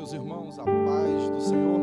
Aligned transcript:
Meus 0.00 0.14
irmãos, 0.14 0.58
a 0.58 0.64
paz 0.64 1.30
do 1.30 1.40
Senhor. 1.42 1.78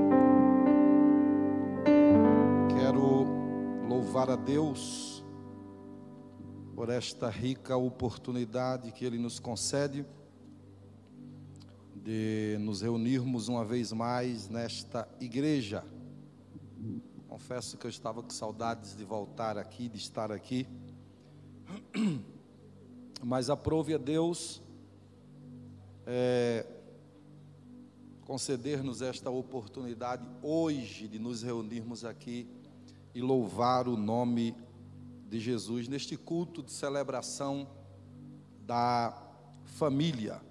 Quero 2.75 3.27
louvar 3.87 4.31
a 4.31 4.35
Deus 4.35 5.23
por 6.73 6.89
esta 6.89 7.29
rica 7.29 7.77
oportunidade 7.77 8.91
que 8.91 9.05
Ele 9.05 9.19
nos 9.19 9.37
concede 9.37 10.03
de 11.95 12.57
nos 12.59 12.81
reunirmos 12.81 13.49
uma 13.49 13.63
vez 13.63 13.93
mais 13.93 14.49
nesta 14.49 15.07
igreja. 15.21 15.85
Confesso 17.27 17.77
que 17.77 17.85
eu 17.85 17.91
estava 17.91 18.23
com 18.23 18.31
saudades 18.31 18.97
de 18.97 19.03
voltar 19.05 19.59
aqui, 19.59 19.87
de 19.87 19.97
estar 19.97 20.31
aqui, 20.31 20.67
mas 23.23 23.51
aprove 23.51 23.93
a 23.93 23.99
Deus 23.99 24.59
é, 26.07 26.65
conceder-nos 28.27 29.01
esta 29.01 29.29
oportunidade 29.29 30.27
hoje 30.43 31.07
de 31.07 31.17
nos 31.17 31.43
reunirmos 31.43 32.03
aqui 32.03 32.45
e 33.15 33.21
louvar 33.21 33.87
o 33.87 33.95
nome 33.95 34.53
de 35.29 35.39
Jesus 35.39 35.87
neste 35.87 36.17
culto 36.17 36.61
de 36.61 36.73
celebração 36.73 37.65
da 38.65 39.17
família. 39.63 40.41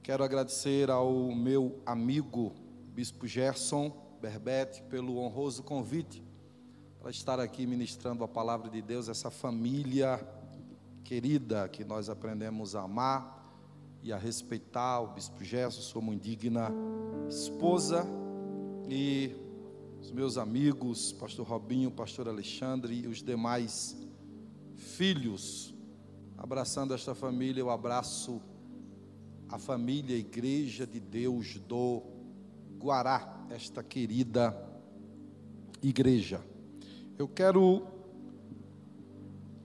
Quero 0.00 0.22
agradecer 0.22 0.92
ao 0.92 1.12
meu 1.34 1.82
amigo 1.84 2.52
Bispo 2.94 3.26
Gerson 3.26 3.92
Berbete 4.22 4.80
pelo 4.84 5.18
honroso 5.18 5.64
convite 5.64 6.22
para 7.00 7.10
estar 7.10 7.40
aqui 7.40 7.66
ministrando 7.66 8.22
a 8.22 8.28
palavra 8.28 8.70
de 8.70 8.80
Deus, 8.80 9.08
essa 9.08 9.28
família 9.28 10.24
querida 11.02 11.68
que 11.68 11.84
nós 11.84 12.08
aprendemos 12.08 12.76
a 12.76 12.82
amar 12.82 13.37
e 14.02 14.12
a 14.12 14.16
respeitar 14.16 15.00
o 15.00 15.08
Bispo 15.08 15.42
Gerson, 15.44 15.80
sua 15.80 16.00
muito 16.00 16.22
digna 16.22 16.70
esposa 17.28 18.06
e 18.88 19.34
os 20.00 20.10
meus 20.10 20.38
amigos, 20.38 21.12
Pastor 21.12 21.46
Robinho, 21.46 21.90
Pastor 21.90 22.28
Alexandre 22.28 22.94
e 22.94 23.06
os 23.06 23.22
demais 23.22 23.96
filhos. 24.76 25.74
Abraçando 26.36 26.94
esta 26.94 27.14
família, 27.14 27.60
eu 27.60 27.70
abraço 27.70 28.40
a 29.48 29.58
família 29.58 30.14
a 30.14 30.18
Igreja 30.18 30.86
de 30.86 31.00
Deus 31.00 31.58
do 31.58 32.02
Guará, 32.78 33.46
esta 33.50 33.82
querida 33.82 34.56
igreja. 35.82 36.40
Eu 37.18 37.26
quero 37.26 37.82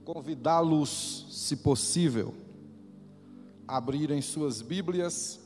convidá-los, 0.04 1.26
se 1.30 1.56
possível, 1.56 2.34
abrirem 3.66 4.20
suas 4.20 4.60
Bíblias 4.60 5.40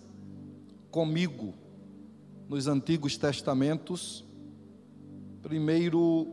comigo 0.91 1.55
nos 2.49 2.67
Antigos 2.67 3.17
Testamentos, 3.17 4.25
primeiro 5.43 6.27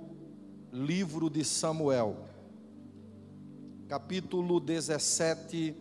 livro 0.71 1.29
de 1.29 1.43
Samuel, 1.43 2.17
capítulo 3.87 4.59
17, 4.59 5.75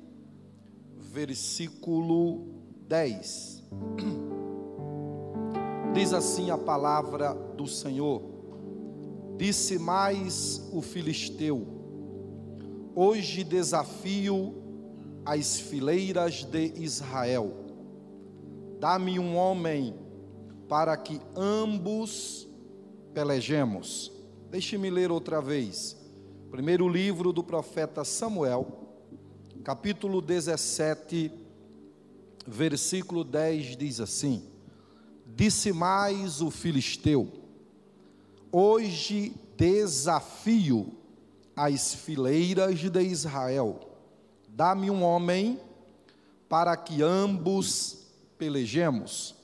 versículo 0.98 2.48
10. 2.86 3.62
Diz 5.94 6.12
assim 6.12 6.50
a 6.50 6.58
palavra 6.58 7.32
do 7.56 7.66
Senhor: 7.66 8.22
Disse 9.38 9.78
mais 9.78 10.68
o 10.72 10.82
filisteu: 10.82 11.64
Hoje 12.94 13.42
desafio 13.42 14.63
as 15.24 15.58
fileiras 15.58 16.44
de 16.44 16.72
Israel. 16.76 17.52
Dá-me 18.78 19.18
um 19.18 19.36
homem 19.36 19.94
para 20.68 20.96
que 20.96 21.20
ambos 21.34 22.46
pelejemos. 23.14 24.12
Deixe-me 24.50 24.90
ler 24.90 25.10
outra 25.10 25.40
vez. 25.40 25.96
Primeiro 26.50 26.88
livro 26.88 27.32
do 27.32 27.42
profeta 27.42 28.04
Samuel, 28.04 28.66
capítulo 29.64 30.20
17, 30.20 31.32
versículo 32.46 33.24
10 33.24 33.76
diz 33.76 34.00
assim: 34.00 34.44
Disse 35.34 35.72
mais 35.72 36.40
o 36.40 36.50
filisteu: 36.50 37.32
Hoje 38.52 39.34
desafio 39.56 40.92
as 41.56 41.94
fileiras 41.94 42.78
de 42.78 43.00
Israel 43.00 43.93
Dá-me 44.56 44.88
um 44.88 45.02
homem 45.02 45.60
para 46.48 46.76
que 46.76 47.02
ambos 47.02 48.06
pelejemos. 48.38 49.34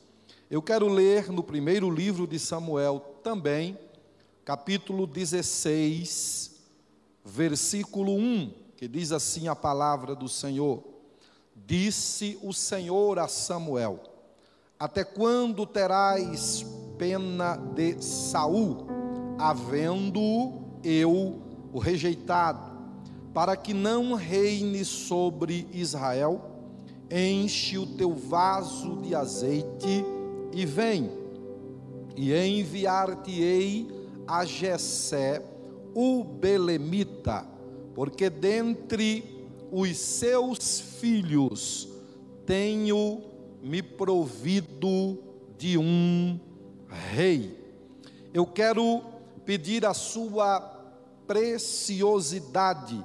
Eu 0.48 0.62
quero 0.62 0.86
ler 0.86 1.32
no 1.32 1.42
primeiro 1.42 1.90
livro 1.90 2.28
de 2.28 2.38
Samuel 2.38 3.00
também, 3.20 3.76
capítulo 4.44 5.08
16, 5.08 6.60
versículo 7.24 8.12
1, 8.12 8.54
que 8.76 8.86
diz 8.86 9.10
assim 9.10 9.48
a 9.48 9.56
palavra 9.56 10.14
do 10.14 10.28
Senhor: 10.28 10.80
Disse 11.56 12.38
o 12.40 12.52
Senhor 12.52 13.18
a 13.18 13.26
Samuel: 13.26 13.98
Até 14.78 15.02
quando 15.02 15.66
terás 15.66 16.64
pena 16.96 17.56
de 17.56 18.00
Saul, 18.00 18.86
havendo 19.40 20.20
eu 20.84 21.42
o 21.72 21.80
rejeitado? 21.80 22.69
Para 23.32 23.56
que 23.56 23.72
não 23.72 24.14
reine 24.14 24.84
sobre 24.84 25.66
Israel, 25.72 26.42
enche 27.10 27.78
o 27.78 27.86
teu 27.86 28.14
vaso 28.14 28.96
de 28.96 29.14
azeite 29.14 30.04
e 30.52 30.66
vem, 30.66 31.10
e 32.16 32.34
enviar-te-ei 32.34 33.88
a 34.26 34.44
Jessé, 34.44 35.44
o 35.94 36.24
belemita, 36.24 37.46
porque 37.94 38.28
dentre 38.28 39.48
os 39.70 39.96
seus 39.96 40.80
filhos 40.80 41.88
tenho 42.44 43.22
me 43.62 43.82
provido 43.82 45.18
de 45.56 45.78
um 45.78 46.38
rei. 46.88 47.58
Eu 48.32 48.46
quero 48.46 49.02
pedir 49.44 49.84
a 49.84 49.94
sua 49.94 50.60
preciosidade 51.26 53.04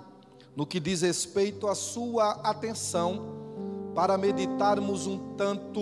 no 0.56 0.66
que 0.66 0.80
diz 0.80 1.02
respeito 1.02 1.68
à 1.68 1.76
sua 1.76 2.32
atenção, 2.44 3.34
para 3.94 4.18
meditarmos 4.18 5.08
um 5.08 5.36
tanto 5.36 5.80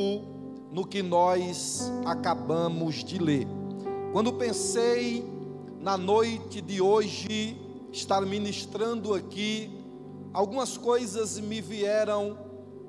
no 0.72 0.85
que 0.85 1.03
nós 1.03 1.91
acabamos 2.06 3.03
de 3.03 3.19
ler. 3.19 3.47
Quando 4.11 4.34
pensei 4.34 5.25
na 5.79 5.97
noite 5.97 6.61
de 6.61 6.81
hoje 6.81 7.59
estar 7.91 8.22
ministrando 8.22 9.13
aqui, 9.13 9.69
algumas 10.31 10.78
coisas 10.78 11.40
me 11.40 11.61
vieram 11.61 12.38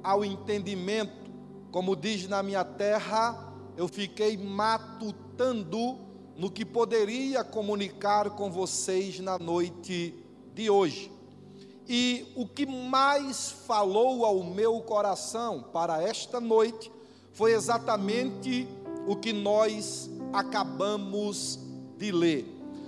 ao 0.03 0.25
entendimento. 0.25 1.31
Como 1.71 1.97
diz 1.97 2.29
na 2.29 2.43
minha 2.43 2.65
terra, 2.65 3.53
eu 3.77 3.89
fiquei 3.89 4.37
matutando 4.37 5.99
no 6.37 6.51
que 6.51 6.65
poderia 6.65 7.43
comunicar 7.45 8.31
com 8.31 8.51
vocês 8.51 9.21
na 9.21 9.39
noite 9.39 10.15
de 10.55 10.71
hoje. 10.71 11.14
E 11.87 12.33
o 12.35 12.47
que 12.47 12.65
mais 12.65 13.51
falou 13.51 14.25
ao 14.25 14.43
meu 14.43 14.81
coração 14.81 15.63
para 15.73 16.03
esta 16.03 16.41
noite 16.41 16.91
foi 17.33 17.53
exatamente 17.53 18.67
o 19.07 19.17
que 19.17 19.33
nós 19.33 20.09
acabamos 20.33 21.59
de 21.99 22.11
ler. 22.11 22.47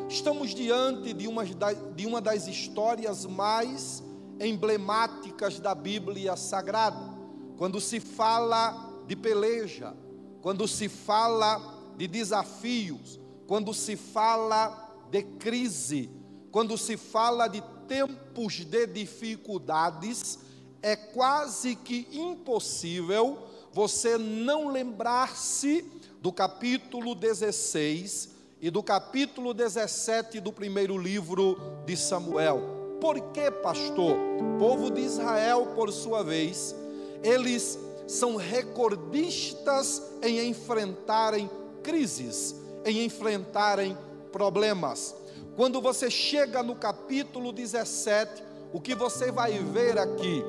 Estamos 0.08 0.54
diante 0.54 1.12
de 1.12 1.28
uma, 1.28 1.44
de 1.44 2.06
uma 2.06 2.20
das 2.20 2.46
histórias 2.46 3.26
mais 3.26 4.02
emblemáticas 4.40 5.60
da 5.60 5.74
Bíblia 5.74 6.36
Sagrada. 6.36 7.14
Quando 7.58 7.80
se 7.80 8.00
fala 8.00 8.92
de 9.06 9.16
peleja, 9.16 9.94
quando 10.40 10.66
se 10.66 10.88
fala 10.88 11.92
de 11.96 12.06
desafios, 12.06 13.20
quando 13.46 13.75
se 13.75 13.96
fala 13.96 14.94
de 15.10 15.22
crise, 15.22 16.10
quando 16.50 16.78
se 16.78 16.96
fala 16.96 17.49
de 17.49 17.62
tempos 17.87 18.65
de 18.65 18.87
dificuldades, 18.87 20.38
é 20.83 20.94
quase 20.94 21.75
que 21.75 22.09
impossível 22.12 23.38
você 23.73 24.17
não 24.17 24.69
lembrar-se 24.69 25.85
do 26.21 26.33
capítulo 26.33 27.15
16 27.15 28.31
e 28.61 28.71
do 28.71 28.83
capítulo 28.83 29.53
17 29.53 30.41
do 30.41 30.53
primeiro 30.53 30.97
livro 30.97 31.59
de 31.85 31.97
Samuel. 31.97 32.99
Por 33.00 33.21
que, 33.33 33.50
pastor? 33.50 34.17
O 34.17 34.59
povo 34.59 34.91
de 34.91 35.03
Israel, 35.03 35.73
por 35.75 35.93
sua 35.93 36.23
vez, 36.23 36.75
eles 37.23 37.79
são 38.06 38.37
recordistas 38.37 40.03
em 40.23 40.49
enfrentarem 40.49 41.50
crises, 41.83 42.55
em 42.85 43.05
enfrentarem 43.05 43.97
problemas. 44.33 45.15
Quando 45.56 45.81
você 45.81 46.11
chega 46.11 46.62
no 46.62 46.75
capítulo 46.75 47.50
17, 47.50 48.44
o 48.75 48.81
que 48.81 48.94
você 48.94 49.32
vai 49.32 49.58
ver 49.58 49.99
aqui 49.99 50.44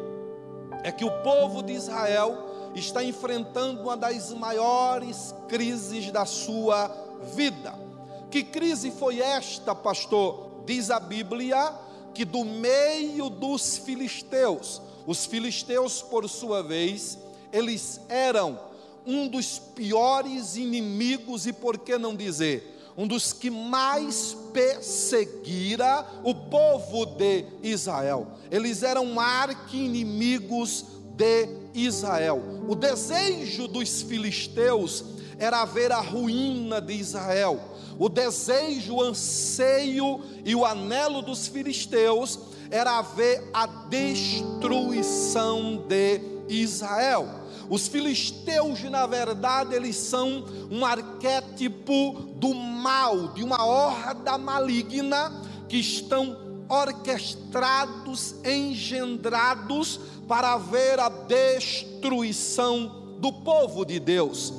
é 0.83 0.91
que 0.91 1.05
o 1.05 1.23
povo 1.23 1.63
de 1.63 1.71
Israel 1.71 2.71
está 2.75 3.01
enfrentando 3.01 3.83
uma 3.83 3.95
das 3.95 4.33
maiores 4.33 5.33
crises 5.47 6.11
da 6.11 6.25
sua 6.25 6.89
vida. 7.33 7.73
Que 8.29 8.43
crise 8.43 8.91
foi 8.91 9.21
esta, 9.21 9.73
pastor? 9.73 10.63
Diz 10.65 10.91
a 10.91 10.99
Bíblia 10.99 11.73
que 12.13 12.25
do 12.25 12.43
meio 12.43 13.29
dos 13.29 13.77
filisteus, 13.77 14.81
os 15.05 15.25
filisteus, 15.25 16.01
por 16.01 16.27
sua 16.27 16.61
vez, 16.61 17.17
eles 17.53 18.01
eram 18.09 18.59
um 19.05 19.29
dos 19.29 19.57
piores 19.57 20.57
inimigos 20.57 21.47
e 21.47 21.53
por 21.53 21.77
que 21.77 21.97
não 21.97 22.13
dizer, 22.13 22.76
um 22.97 23.07
dos 23.07 23.31
que 23.31 23.51
mais 23.51 24.35
perseguira 24.51 26.03
o 26.23 26.33
povo 26.33 27.05
de 27.05 27.45
Israel. 27.61 28.27
Eles 28.49 28.81
eram 28.81 29.19
arqui-inimigos 29.19 30.83
de 31.15 31.47
Israel. 31.75 32.41
O 32.67 32.73
desejo 32.73 33.67
dos 33.67 34.01
filisteus 34.01 35.05
era 35.37 35.63
ver 35.63 35.91
a 35.91 36.01
ruína 36.01 36.81
de 36.81 36.93
Israel. 36.93 37.59
O 37.99 38.09
desejo, 38.09 38.95
o 38.95 39.03
anseio 39.03 40.21
e 40.43 40.55
o 40.55 40.65
anelo 40.65 41.21
dos 41.21 41.47
filisteus 41.47 42.39
era 42.71 43.01
ver 43.01 43.47
a 43.53 43.67
destruição 43.67 45.05
de 45.87 46.19
Israel. 46.49 47.46
Os 47.69 47.87
filisteus, 47.87 48.81
na 48.83 49.05
verdade, 49.05 49.75
eles 49.75 49.97
são 49.97 50.45
um 50.71 50.85
arquétipo 50.85 52.13
do 52.35 52.53
mal, 52.53 53.29
de 53.29 53.43
uma 53.43 53.65
horda 53.65 54.37
maligna 54.37 55.31
que 55.67 55.77
estão 55.77 56.37
orquestrados, 56.69 58.35
engendrados 58.45 59.99
para 60.27 60.57
ver 60.57 60.99
a 60.99 61.09
destruição 61.09 63.17
do 63.19 63.31
povo 63.31 63.85
de 63.85 63.99
Deus. 63.99 64.53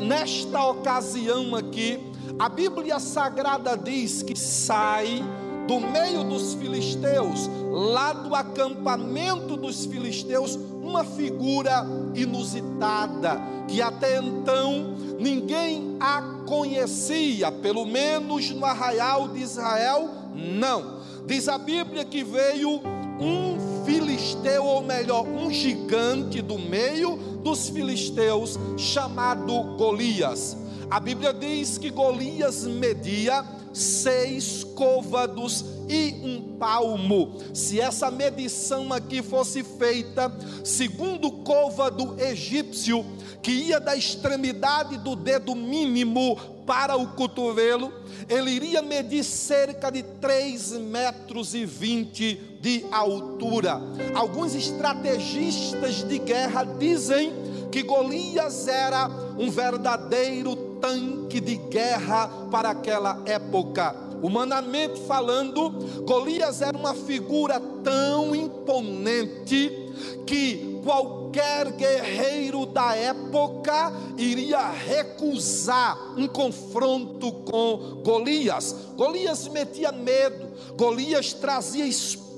nesta 0.00 0.64
ocasião 0.64 1.54
aqui, 1.54 1.98
a 2.38 2.48
Bíblia 2.48 2.98
Sagrada 2.98 3.76
diz 3.76 4.22
que 4.22 4.36
sai 4.36 5.22
do 5.66 5.80
meio 5.80 6.22
dos 6.22 6.54
filisteus, 6.54 7.50
lá 7.70 8.12
do 8.12 8.34
acampamento 8.34 9.56
dos 9.56 9.84
filisteus, 9.84 10.56
uma 10.86 11.04
figura 11.04 11.84
inusitada, 12.14 13.40
que 13.66 13.82
até 13.82 14.18
então 14.18 14.94
ninguém 15.18 15.96
a 15.98 16.22
conhecia, 16.46 17.50
pelo 17.50 17.84
menos 17.84 18.50
no 18.50 18.64
arraial 18.64 19.28
de 19.28 19.40
Israel, 19.40 20.08
não. 20.34 21.00
Diz 21.26 21.48
a 21.48 21.58
Bíblia 21.58 22.04
que 22.04 22.22
veio 22.22 22.80
um 23.18 23.84
filisteu, 23.84 24.64
ou 24.64 24.82
melhor, 24.82 25.26
um 25.26 25.50
gigante 25.50 26.40
do 26.40 26.58
meio 26.58 27.16
dos 27.42 27.68
filisteus, 27.68 28.58
chamado 28.76 29.76
Golias. 29.76 30.56
A 30.90 31.00
Bíblia 31.00 31.32
diz 31.32 31.78
que 31.78 31.90
Golias 31.90 32.64
media 32.64 33.44
seis 33.72 34.64
côvados 34.64 35.64
e 35.88 36.14
um 36.22 36.56
palmo. 36.58 37.38
Se 37.52 37.80
essa 37.80 38.10
medição 38.10 38.92
aqui 38.92 39.22
fosse 39.22 39.62
feita 39.62 40.32
segundo 40.64 41.28
o 41.28 41.32
côvado 41.42 42.16
egípcio, 42.18 43.04
que 43.42 43.50
ia 43.50 43.78
da 43.78 43.94
extremidade 43.94 44.96
do 44.98 45.14
dedo 45.14 45.54
mínimo 45.54 46.36
para 46.66 46.96
o 46.96 47.08
cotovelo, 47.08 47.92
ele 48.28 48.50
iria 48.50 48.80
medir 48.80 49.22
cerca 49.22 49.90
de 49.90 50.02
3 50.02 50.72
metros 50.78 51.54
e 51.54 51.64
20 51.64 52.58
de 52.60 52.84
altura. 52.90 53.80
Alguns 54.14 54.54
estrategistas 54.54 56.02
de 56.02 56.18
guerra 56.18 56.64
dizem 56.64 57.32
que 57.70 57.82
Golias 57.82 58.66
era 58.66 59.08
um 59.38 59.50
verdadeiro 59.50 60.65
tanque 60.86 61.40
de 61.40 61.56
guerra 61.56 62.28
para 62.50 62.70
aquela 62.70 63.20
época. 63.26 63.94
Humanamente 64.22 65.00
falando, 65.00 65.70
Golias 66.04 66.62
era 66.62 66.76
uma 66.78 66.94
figura 66.94 67.60
tão 67.82 68.34
imponente 68.34 69.92
que 70.24 70.80
qualquer 70.84 71.72
guerreiro 71.72 72.64
da 72.66 72.94
época 72.94 73.92
iria 74.16 74.70
recusar 74.70 76.14
um 76.16 76.28
confronto 76.28 77.32
com 77.32 78.00
Golias. 78.04 78.74
Golias 78.96 79.48
metia 79.48 79.90
medo, 79.90 80.46
Golias 80.76 81.32
trazia 81.32 81.84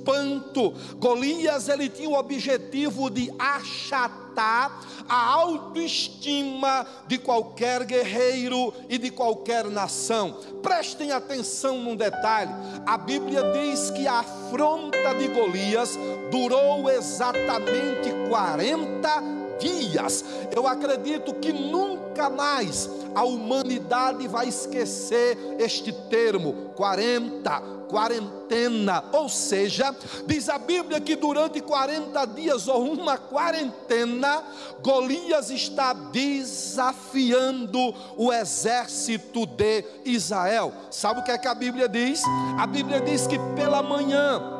espanto. 0.08 0.72
Golias 0.96 1.68
ele 1.68 1.88
tinha 1.88 2.08
o 2.08 2.18
objetivo 2.18 3.10
de 3.10 3.32
achatar 3.38 4.80
a 5.08 5.26
autoestima 5.32 6.86
de 7.06 7.18
qualquer 7.18 7.84
guerreiro 7.84 8.72
e 8.88 8.96
de 8.96 9.10
qualquer 9.10 9.66
nação. 9.66 10.36
Prestem 10.62 11.12
atenção 11.12 11.78
num 11.78 11.96
detalhe: 11.96 12.52
a 12.86 12.96
Bíblia 12.96 13.42
diz 13.52 13.90
que 13.90 14.06
a 14.06 14.20
afronta 14.20 15.14
de 15.14 15.28
Golias 15.28 15.98
durou 16.30 16.88
exatamente 16.88 18.10
40 18.28 19.37
dias. 19.58 20.24
Eu 20.54 20.66
acredito 20.66 21.34
que 21.34 21.52
nunca 21.52 22.28
mais 22.30 22.88
a 23.14 23.24
humanidade 23.24 24.26
vai 24.28 24.48
esquecer 24.48 25.36
este 25.58 25.92
termo, 25.92 26.72
40 26.74 27.78
quarentena, 27.88 29.02
ou 29.12 29.28
seja, 29.28 29.94
diz 30.26 30.48
a 30.48 30.58
Bíblia 30.58 31.00
que 31.00 31.16
durante 31.16 31.60
40 31.60 32.24
dias 32.26 32.68
ou 32.68 32.92
uma 32.92 33.16
quarentena, 33.16 34.44
Golias 34.82 35.50
está 35.50 35.92
desafiando 35.92 37.78
o 38.16 38.32
exército 38.32 39.46
de 39.46 39.84
Israel. 40.04 40.72
Sabe 40.90 41.20
o 41.20 41.24
que 41.24 41.30
é 41.30 41.38
que 41.38 41.48
a 41.48 41.54
Bíblia 41.54 41.88
diz? 41.88 42.22
A 42.58 42.66
Bíblia 42.66 43.00
diz 43.00 43.26
que 43.26 43.38
pela 43.56 43.82
manhã, 43.82 44.57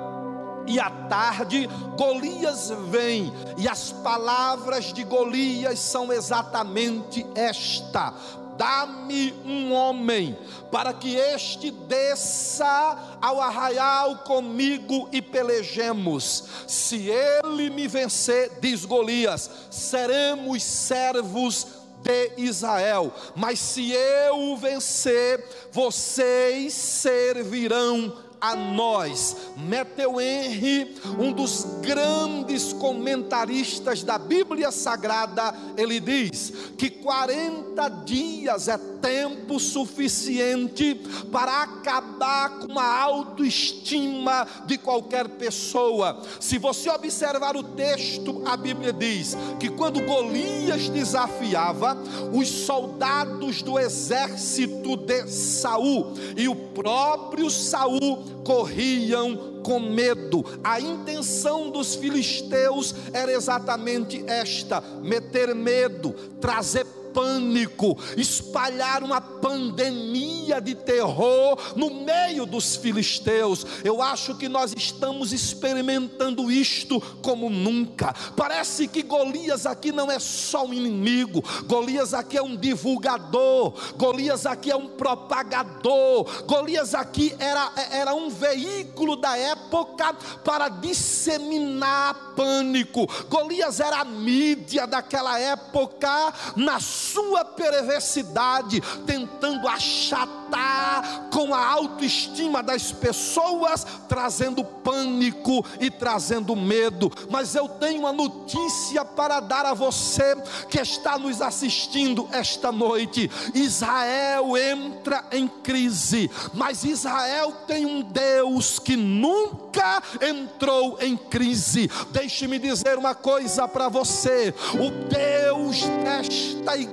e 0.69 0.79
à 0.79 0.91
tarde 0.91 1.67
Golias 1.97 2.71
vem, 2.91 3.33
e 3.57 3.67
as 3.67 3.91
palavras 3.91 4.93
de 4.93 5.03
Golias 5.03 5.79
são 5.79 6.13
exatamente 6.13 7.27
esta: 7.35 8.13
dá-me 8.59 9.33
um 9.45 9.73
homem, 9.73 10.37
para 10.71 10.93
que 10.93 11.15
este 11.15 11.71
desça 11.71 13.17
ao 13.21 13.41
arraial 13.41 14.19
comigo 14.19 15.09
e 15.11 15.23
pelejemos. 15.23 16.45
Se 16.67 17.09
ele 17.09 17.71
me 17.71 17.89
vencer, 17.89 18.59
diz 18.61 18.85
Golias, 18.85 19.51
seremos 19.71 20.63
servos 20.63 21.67
de 22.03 22.33
Israel. 22.37 23.13
Mas 23.35 23.59
se 23.59 23.91
eu 23.93 24.53
o 24.53 24.57
vencer, 24.57 25.45
vocês 25.73 26.75
servirão 26.75 28.28
a 28.41 28.55
nós. 28.55 29.37
Matthew 29.57 30.21
Henry, 30.21 30.95
um 31.19 31.33
dos 31.33 31.65
grandes 31.81 32.73
comentaristas 32.73 34.03
da 34.03 34.19
Bíblia 34.19 34.71
Sagrada, 34.71 35.55
ele 35.77 36.01
diz 36.01 36.53
que 36.77 36.91
40 36.91 37.89
dias 38.05 38.69
é 38.69 38.79
tempo 39.01 39.59
suficiente 39.59 40.95
para 41.31 41.63
acabar 41.63 42.59
com 42.61 42.79
a 42.79 43.03
autoestima 43.03 44.47
de 44.67 44.79
qualquer 44.79 45.29
pessoa. 45.29 46.23
Se 46.41 46.59
você 46.59 46.91
observar 46.91 47.57
o 47.57 47.63
texto, 47.63 48.43
a 48.45 48.57
Bíblia 48.57 48.93
diz 48.93 49.37
que 49.59 49.69
quando 49.69 50.05
Golias 50.05 50.89
desafiava 50.89 51.97
os 52.33 52.49
soldados 52.49 53.63
do 53.63 53.79
exército 53.79 54.97
de 54.97 55.29
Saul 55.29 56.13
e 56.37 56.49
o 56.49 56.55
próprio 56.55 57.51
Saul 57.51 58.25
corriam 58.45 59.61
com 59.63 59.79
medo. 59.79 60.45
A 60.63 60.81
intenção 60.81 61.71
dos 61.71 61.95
filisteus 61.95 62.95
era 63.13 63.33
exatamente 63.33 64.25
esta: 64.27 64.81
meter 65.03 65.55
medo, 65.55 66.13
trazer 66.41 66.87
pânico, 67.19 67.99
espalhar 68.17 69.03
uma 69.03 69.21
pandemia 69.21 70.61
de 70.61 70.77
terror 70.77 71.59
no 71.75 71.91
meio 71.91 72.47
dos 72.47 72.77
filisteus. 72.77 73.67
Eu 73.83 74.01
acho 74.01 74.37
que 74.37 74.49
nós 74.49 74.73
estamos 74.77 75.33
experimentando 75.33 76.49
isto 76.49 77.01
como 77.21 77.51
nunca. 77.51 78.15
Parece 78.37 78.87
que 78.87 79.03
Golias 79.03 79.67
aqui 79.67 79.91
não 79.91 80.09
é 80.09 80.21
só 80.21 80.65
um 80.65 80.73
inimigo, 80.73 81.43
Golias 81.67 82.15
aqui 82.15 82.39
é 82.39 82.43
um 82.43 82.55
divulgador, 82.55 83.73
Golias 83.97 84.47
aqui 84.47 84.71
é 84.71 84.77
um 84.77 84.87
propagador, 84.87 86.45
Golias 86.47 86.95
aqui 86.95 87.35
era, 87.41 87.73
era 87.91 88.15
um 88.15 88.31
veículo 88.31 89.17
da 89.17 89.37
época 89.37 90.15
para 90.45 90.69
disseminar 90.69 92.35
pânico. 92.37 93.09
Golias 93.29 93.81
era 93.81 94.03
a 94.03 94.05
mídia 94.05 94.87
daquela 94.87 95.37
época 95.41 96.33
na 96.55 96.79
sua 97.13 97.45
perversidade, 97.45 98.81
tentando 99.07 99.67
achatar 99.67 101.29
com 101.31 101.55
a 101.55 101.67
autoestima 101.67 102.63
das 102.63 102.91
pessoas, 102.93 103.87
trazendo 104.09 104.65
pânico 104.65 105.65
e 105.81 105.91
trazendo 105.91 106.57
medo. 106.57 107.11
Mas 107.31 107.55
eu 107.55 107.69
tenho 107.69 108.01
uma 108.01 108.13
notícia 108.13 109.05
para 109.05 109.41
dar 109.41 109.67
a 109.67 109.75
você 109.75 110.37
que 110.69 110.81
está 110.81 111.19
nos 111.19 111.41
assistindo 111.41 112.29
esta 112.33 112.73
noite: 112.73 113.31
Israel 113.55 114.57
entra 114.57 115.25
em 115.33 115.49
crise, 115.49 116.31
mas 116.55 116.85
Israel 116.85 117.53
tem 117.67 117.87
um 117.87 118.03
Deus 118.03 118.79
que 118.79 118.97
nunca 118.97 120.03
entrou 120.21 120.99
em 121.01 121.17
crise. 121.17 121.91
Deixe-me 122.11 122.59
dizer 122.59 122.99
uma 122.99 123.15
coisa 123.15 123.69
para 123.69 123.89
você: 123.89 124.55
o 124.75 124.91
Deus 125.09 125.83
desta 126.03 126.77
igreja, 126.77 126.88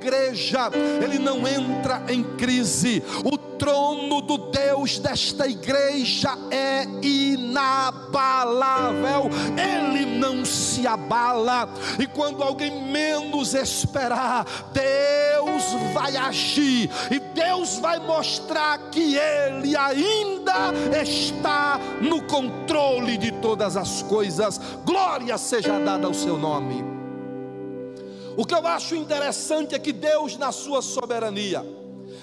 ele 1.02 1.18
não 1.18 1.46
entra 1.46 2.02
em 2.08 2.22
crise. 2.22 3.02
O 3.24 3.36
trono 3.36 4.20
do 4.20 4.38
Deus 4.38 4.98
desta 4.98 5.46
igreja 5.46 6.36
é 6.50 6.86
inabalável, 7.02 8.10
ele 9.56 10.04
não 10.18 10.44
se 10.44 10.86
abala, 10.86 11.68
e 11.98 12.06
quando 12.06 12.42
alguém 12.42 12.70
menos 12.90 13.54
esperar, 13.54 14.44
Deus 14.72 15.62
vai 15.92 16.16
agir, 16.16 16.90
e 17.10 17.18
Deus 17.18 17.78
vai 17.78 17.98
mostrar 17.98 18.78
que 18.90 19.16
Ele 19.16 19.76
ainda 19.76 20.72
está 21.02 21.80
no 22.00 22.22
controle 22.22 23.16
de 23.16 23.32
todas 23.32 23.76
as 23.76 24.02
coisas, 24.02 24.60
glória 24.84 25.36
seja 25.38 25.78
dada 25.78 26.06
ao 26.06 26.14
seu 26.14 26.38
nome. 26.38 26.85
O 28.36 28.44
que 28.44 28.54
eu 28.54 28.66
acho 28.66 28.94
interessante 28.94 29.74
é 29.74 29.78
que 29.78 29.92
Deus, 29.92 30.36
na 30.36 30.52
sua 30.52 30.82
soberania, 30.82 31.64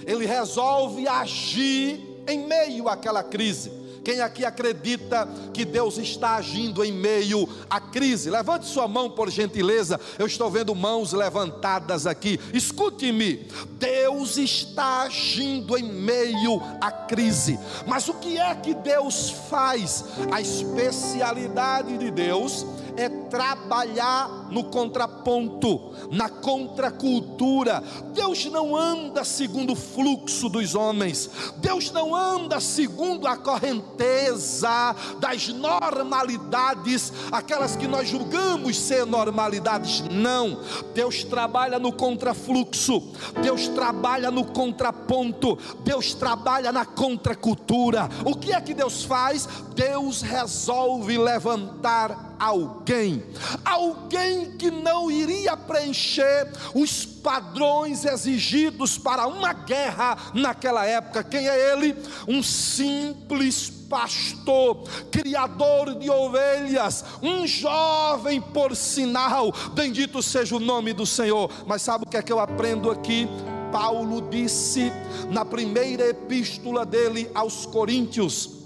ele 0.05 0.25
resolve 0.25 1.07
agir 1.07 1.99
em 2.27 2.47
meio 2.47 2.87
àquela 2.87 3.23
crise. 3.23 3.83
Quem 4.03 4.19
aqui 4.19 4.43
acredita 4.43 5.27
que 5.53 5.63
Deus 5.63 5.97
está 5.97 6.35
agindo 6.35 6.83
em 6.83 6.91
meio 6.91 7.47
à 7.69 7.79
crise? 7.79 8.29
Levante 8.29 8.65
sua 8.65 8.85
mão 8.85 9.09
por 9.09 9.29
gentileza. 9.29 9.99
Eu 10.19 10.27
estou 10.27 10.51
vendo 10.51 10.75
mãos 10.75 11.13
levantadas 11.13 12.05
aqui. 12.05 12.37
Escute-me. 12.53 13.47
Deus 13.79 14.37
está 14.37 15.03
agindo 15.03 15.77
em 15.77 15.83
meio 15.83 16.61
à 16.81 16.91
crise. 16.91 17.57
Mas 17.87 18.09
o 18.09 18.15
que 18.15 18.37
é 18.37 18.53
que 18.55 18.73
Deus 18.73 19.29
faz? 19.49 20.03
A 20.29 20.41
especialidade 20.41 21.97
de 21.97 22.11
Deus 22.11 22.65
é 22.95 23.09
trabalhar 23.09 24.47
no 24.51 24.65
contraponto, 24.65 25.93
na 26.11 26.29
contracultura. 26.29 27.83
Deus 28.13 28.45
não 28.45 28.75
anda 28.75 29.23
segundo 29.23 29.73
o 29.73 29.75
fluxo 29.75 30.49
dos 30.49 30.75
homens, 30.75 31.29
Deus 31.57 31.91
não 31.91 32.15
anda 32.15 32.59
segundo 32.59 33.27
a 33.27 33.35
correnteza 33.37 34.95
das 35.19 35.47
normalidades, 35.47 37.11
aquelas 37.31 37.75
que 37.75 37.87
nós 37.87 38.07
julgamos 38.07 38.77
ser 38.77 39.05
normalidades. 39.05 40.03
Não, 40.11 40.59
Deus 40.93 41.23
trabalha 41.23 41.79
no 41.79 41.91
contrafluxo, 41.91 43.01
Deus 43.41 43.67
trabalha 43.69 44.29
no 44.29 44.45
contraponto, 44.45 45.57
Deus 45.83 46.13
trabalha 46.13 46.71
na 46.71 46.85
contracultura. 46.85 48.09
O 48.25 48.35
que 48.35 48.53
é 48.53 48.61
que 48.61 48.73
Deus 48.73 49.03
faz? 49.03 49.47
Deus 49.75 50.21
resolve 50.21 51.17
levantar 51.17 52.32
alguém, 52.39 53.23
alguém 53.63 54.51
que 54.57 54.69
não 54.69 55.09
iria 55.09 55.55
preencher 55.55 56.51
os 56.73 57.05
padrões 57.05 58.05
exigidos 58.05 58.97
para 58.97 59.27
uma 59.27 59.53
guerra 59.53 60.17
naquela 60.33 60.85
época. 60.85 61.23
Quem 61.23 61.47
é 61.47 61.73
ele? 61.73 61.95
Um 62.27 62.43
simples 62.43 63.69
pastor, 63.93 64.83
criador 65.11 65.93
de 65.95 66.09
ovelhas, 66.09 67.05
um 67.21 67.45
jovem 67.45 68.41
por 68.41 68.75
sinal. 68.75 69.53
Bendito 69.73 70.21
seja 70.23 70.55
o 70.55 70.59
nome 70.59 70.93
do 70.93 71.05
Senhor. 71.05 71.51
Mas 71.67 71.83
sabe 71.83 72.05
o 72.05 72.09
que 72.09 72.17
é 72.17 72.21
que 72.23 72.33
eu 72.33 72.39
aprendo 72.39 72.89
aqui? 72.89 73.27
Paulo 73.71 74.21
disse 74.29 74.91
na 75.31 75.43
primeira 75.43 76.09
epístola 76.09 76.85
dele 76.85 77.29
aos 77.33 77.65
Coríntios, 77.65 78.62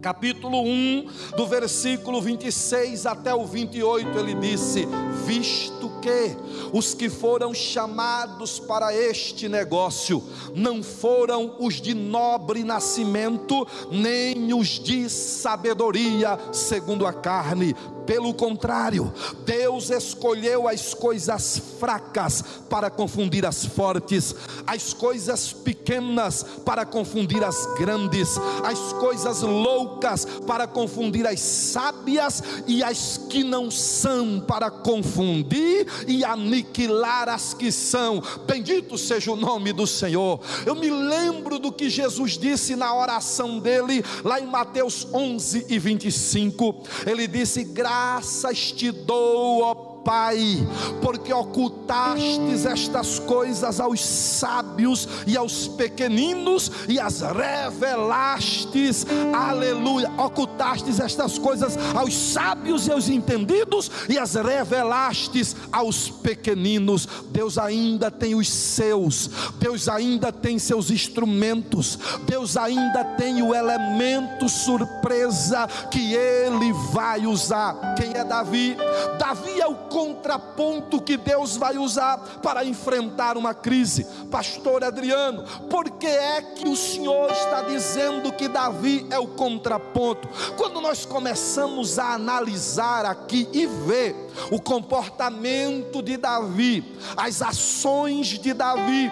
capítulo 0.00 0.62
1, 0.62 1.06
do 1.36 1.46
versículo 1.46 2.20
26 2.20 3.06
até 3.06 3.34
o 3.34 3.44
28, 3.44 4.18
ele 4.18 4.34
disse: 4.34 4.88
Visto 5.26 5.90
que 6.00 6.36
os 6.72 6.94
que 6.94 7.08
foram 7.08 7.52
chamados 7.52 8.58
para 8.58 8.94
este 8.94 9.48
negócio 9.48 10.22
não 10.54 10.82
foram 10.82 11.56
os 11.58 11.74
de 11.74 11.94
nobre 11.94 12.64
nascimento, 12.64 13.66
nem 13.90 14.52
os 14.54 14.68
de 14.68 15.08
sabedoria 15.08 16.38
segundo 16.52 17.06
a 17.06 17.12
carne, 17.12 17.76
pelo 18.10 18.34
contrário, 18.34 19.14
Deus 19.44 19.88
escolheu 19.88 20.66
as 20.66 20.92
coisas 20.92 21.62
fracas 21.78 22.42
para 22.68 22.90
confundir 22.90 23.46
as 23.46 23.64
fortes, 23.64 24.34
as 24.66 24.92
coisas 24.92 25.52
pequenas 25.52 26.44
para 26.64 26.84
confundir 26.84 27.44
as 27.44 27.66
grandes, 27.78 28.36
as 28.64 28.92
coisas 28.94 29.42
loucas 29.42 30.24
para 30.44 30.66
confundir 30.66 31.24
as 31.24 31.38
sábias 31.38 32.42
e 32.66 32.82
as 32.82 33.16
que 33.16 33.44
não 33.44 33.70
são 33.70 34.40
para 34.40 34.72
confundir 34.72 35.86
e 36.08 36.24
aniquilar 36.24 37.28
as 37.28 37.54
que 37.54 37.70
são. 37.70 38.20
Bendito 38.44 38.98
seja 38.98 39.30
o 39.30 39.36
nome 39.36 39.72
do 39.72 39.86
Senhor. 39.86 40.40
Eu 40.66 40.74
me 40.74 40.90
lembro 40.90 41.60
do 41.60 41.70
que 41.70 41.88
Jesus 41.88 42.36
disse 42.36 42.74
na 42.74 42.92
oração 42.92 43.60
dele, 43.60 44.04
lá 44.24 44.40
em 44.40 44.48
Mateus 44.48 45.06
11 45.14 45.66
e 45.68 45.78
25. 45.78 46.82
Ele 47.06 47.28
disse: 47.28 47.62
Graças 47.62 47.99
graças 48.00 48.72
te 48.72 48.90
dou, 48.90 49.60
ó 49.62 49.89
Pai, 50.04 50.66
porque 51.02 51.32
ocultastes 51.32 52.64
estas 52.64 53.18
coisas 53.18 53.80
aos 53.80 54.00
sábios 54.04 55.08
e 55.26 55.36
aos 55.36 55.68
pequeninos 55.68 56.70
e 56.88 56.98
as 56.98 57.20
revelastes, 57.20 59.06
aleluia. 59.34 60.10
Ocultastes 60.18 61.00
estas 61.00 61.38
coisas 61.38 61.76
aos 61.94 62.14
sábios 62.14 62.86
e 62.86 62.92
aos 62.92 63.08
entendidos 63.08 63.90
e 64.08 64.18
as 64.18 64.34
revelastes 64.34 65.54
aos 65.70 66.08
pequeninos. 66.08 67.06
Deus 67.30 67.58
ainda 67.58 68.10
tem 68.10 68.34
os 68.34 68.48
seus, 68.48 69.30
Deus 69.58 69.88
ainda 69.88 70.32
tem 70.32 70.58
seus 70.58 70.90
instrumentos, 70.90 71.98
Deus 72.26 72.56
ainda 72.56 73.04
tem 73.04 73.42
o 73.42 73.54
elemento 73.54 74.48
surpresa 74.48 75.66
que 75.90 76.14
Ele 76.14 76.72
vai 76.92 77.26
usar. 77.26 77.94
Quem 77.96 78.12
é 78.14 78.24
Davi? 78.24 78.76
Davi 79.18 79.60
é 79.60 79.66
o 79.66 79.74
contraponto 79.90 81.02
que 81.02 81.16
Deus 81.16 81.56
vai 81.56 81.76
usar 81.76 82.40
para 82.42 82.64
enfrentar 82.64 83.36
uma 83.36 83.52
crise. 83.52 84.06
Pastor 84.30 84.84
Adriano, 84.84 85.44
por 85.68 85.90
que 85.90 86.06
é 86.06 86.40
que 86.40 86.68
o 86.68 86.76
Senhor 86.76 87.30
está 87.30 87.62
dizendo 87.62 88.32
que 88.32 88.48
Davi 88.48 89.06
é 89.10 89.18
o 89.18 89.26
contraponto? 89.26 90.28
Quando 90.56 90.80
nós 90.80 91.04
começamos 91.04 91.98
a 91.98 92.14
analisar 92.14 93.04
aqui 93.04 93.48
e 93.52 93.66
ver 93.66 94.14
o 94.50 94.60
comportamento 94.60 96.00
de 96.00 96.16
Davi, 96.16 96.96
as 97.16 97.42
ações 97.42 98.38
de 98.38 98.54
Davi, 98.54 99.10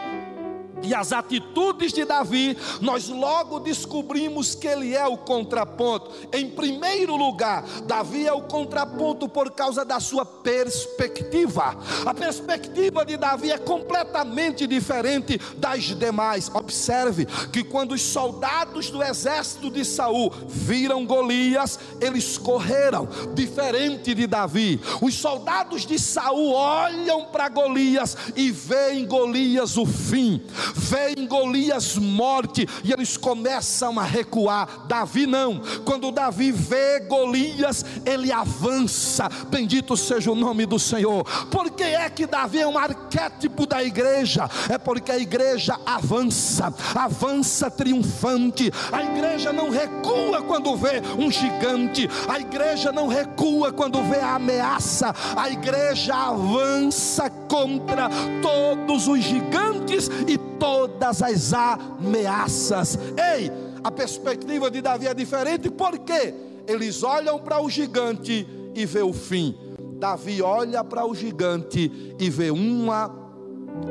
e 0.82 0.94
as 0.94 1.12
atitudes 1.12 1.92
de 1.92 2.04
Davi, 2.04 2.56
nós 2.80 3.08
logo 3.08 3.58
descobrimos 3.61 4.54
que 4.54 4.66
ele 4.66 4.94
é 4.94 5.06
o 5.06 5.16
contraponto. 5.16 6.11
Em 6.32 6.49
primeiro 6.49 7.16
lugar, 7.16 7.64
Davi 7.85 8.26
é 8.26 8.32
o 8.32 8.42
contraponto 8.42 9.28
por 9.28 9.50
causa 9.50 9.85
da 9.85 10.00
sua 10.00 10.25
perspectiva. 10.25 11.76
A 12.06 12.14
perspectiva 12.14 13.04
de 13.04 13.16
Davi 13.16 13.50
é 13.50 13.58
completamente 13.58 14.66
diferente 14.66 15.40
das 15.56 15.85
demais. 15.85 16.50
Observe 16.54 17.26
que 17.52 17.64
quando 17.64 17.92
os 17.92 18.02
soldados 18.02 18.90
do 18.90 19.02
exército 19.02 19.70
de 19.70 19.85
Saul 19.85 20.32
viram 20.47 21.04
Golias, 21.04 21.78
eles 22.00 22.38
correram, 22.38 23.08
diferente 23.35 24.14
de 24.14 24.26
Davi. 24.26 24.80
Os 25.02 25.14
soldados 25.14 25.85
de 25.85 25.99
Saul 25.99 26.52
olham 26.52 27.26
para 27.26 27.49
Golias 27.49 28.16
e 28.37 28.50
veem 28.50 29.06
Golias 29.06 29.76
o 29.76 29.85
fim. 29.85 30.42
Vem 30.75 31.26
Golias 31.26 31.96
morte 31.96 32.66
e 32.84 32.92
eles 32.92 33.16
começam 33.16 33.98
a 33.98 34.02
recuar. 34.02 34.87
Davi 34.87 35.26
não. 35.26 35.60
Quando 35.84 36.10
Davi 36.10 36.52
vê 36.52 37.00
Golias, 37.00 37.84
ele 38.04 38.32
avança. 38.32 39.28
Bendito 39.48 39.96
seja 39.96 40.30
o 40.30 40.34
nome 40.34 40.66
do 40.66 40.78
Senhor. 40.78 41.25
Por 41.50 41.70
que 41.70 41.84
é 41.84 42.08
que 42.10 42.26
Davi 42.26 42.60
é 42.60 42.66
um 42.66 42.78
arquétipo 42.78 43.66
da 43.66 43.82
igreja? 43.82 44.48
É 44.68 44.78
porque 44.78 45.12
a 45.12 45.18
igreja 45.18 45.78
avança, 45.84 46.72
avança 46.94 47.70
triunfante. 47.70 48.70
A 48.92 49.02
igreja 49.02 49.52
não 49.52 49.70
recua 49.70 50.42
quando 50.42 50.76
vê 50.76 51.02
um 51.18 51.30
gigante. 51.30 52.08
A 52.28 52.38
igreja 52.38 52.92
não 52.92 53.08
recua 53.08 53.72
quando 53.72 54.02
vê 54.02 54.20
a 54.20 54.37
ameaça. 54.37 55.14
A 55.37 55.50
igreja 55.50 56.14
avança 56.14 57.30
contra 57.48 58.08
todos 58.42 59.08
os 59.08 59.22
gigantes 59.22 60.10
e 60.26 60.37
todas 60.58 61.22
as 61.22 61.52
ameaças. 61.52 62.98
Ei, 63.16 63.50
a 63.82 63.90
perspectiva 63.90 64.70
de 64.70 64.80
Davi 64.80 65.06
é 65.06 65.14
diferente, 65.14 65.70
porque 65.70 66.34
eles 66.66 67.02
olham 67.02 67.38
para 67.38 67.62
o 67.62 67.70
gigante 67.70 68.46
e 68.74 68.84
vê 68.84 69.02
o 69.02 69.12
fim. 69.12 69.56
Davi 69.98 70.42
olha 70.42 70.84
para 70.84 71.06
o 71.06 71.14
gigante 71.14 72.14
e 72.18 72.30
vê 72.30 72.50
uma 72.50 73.28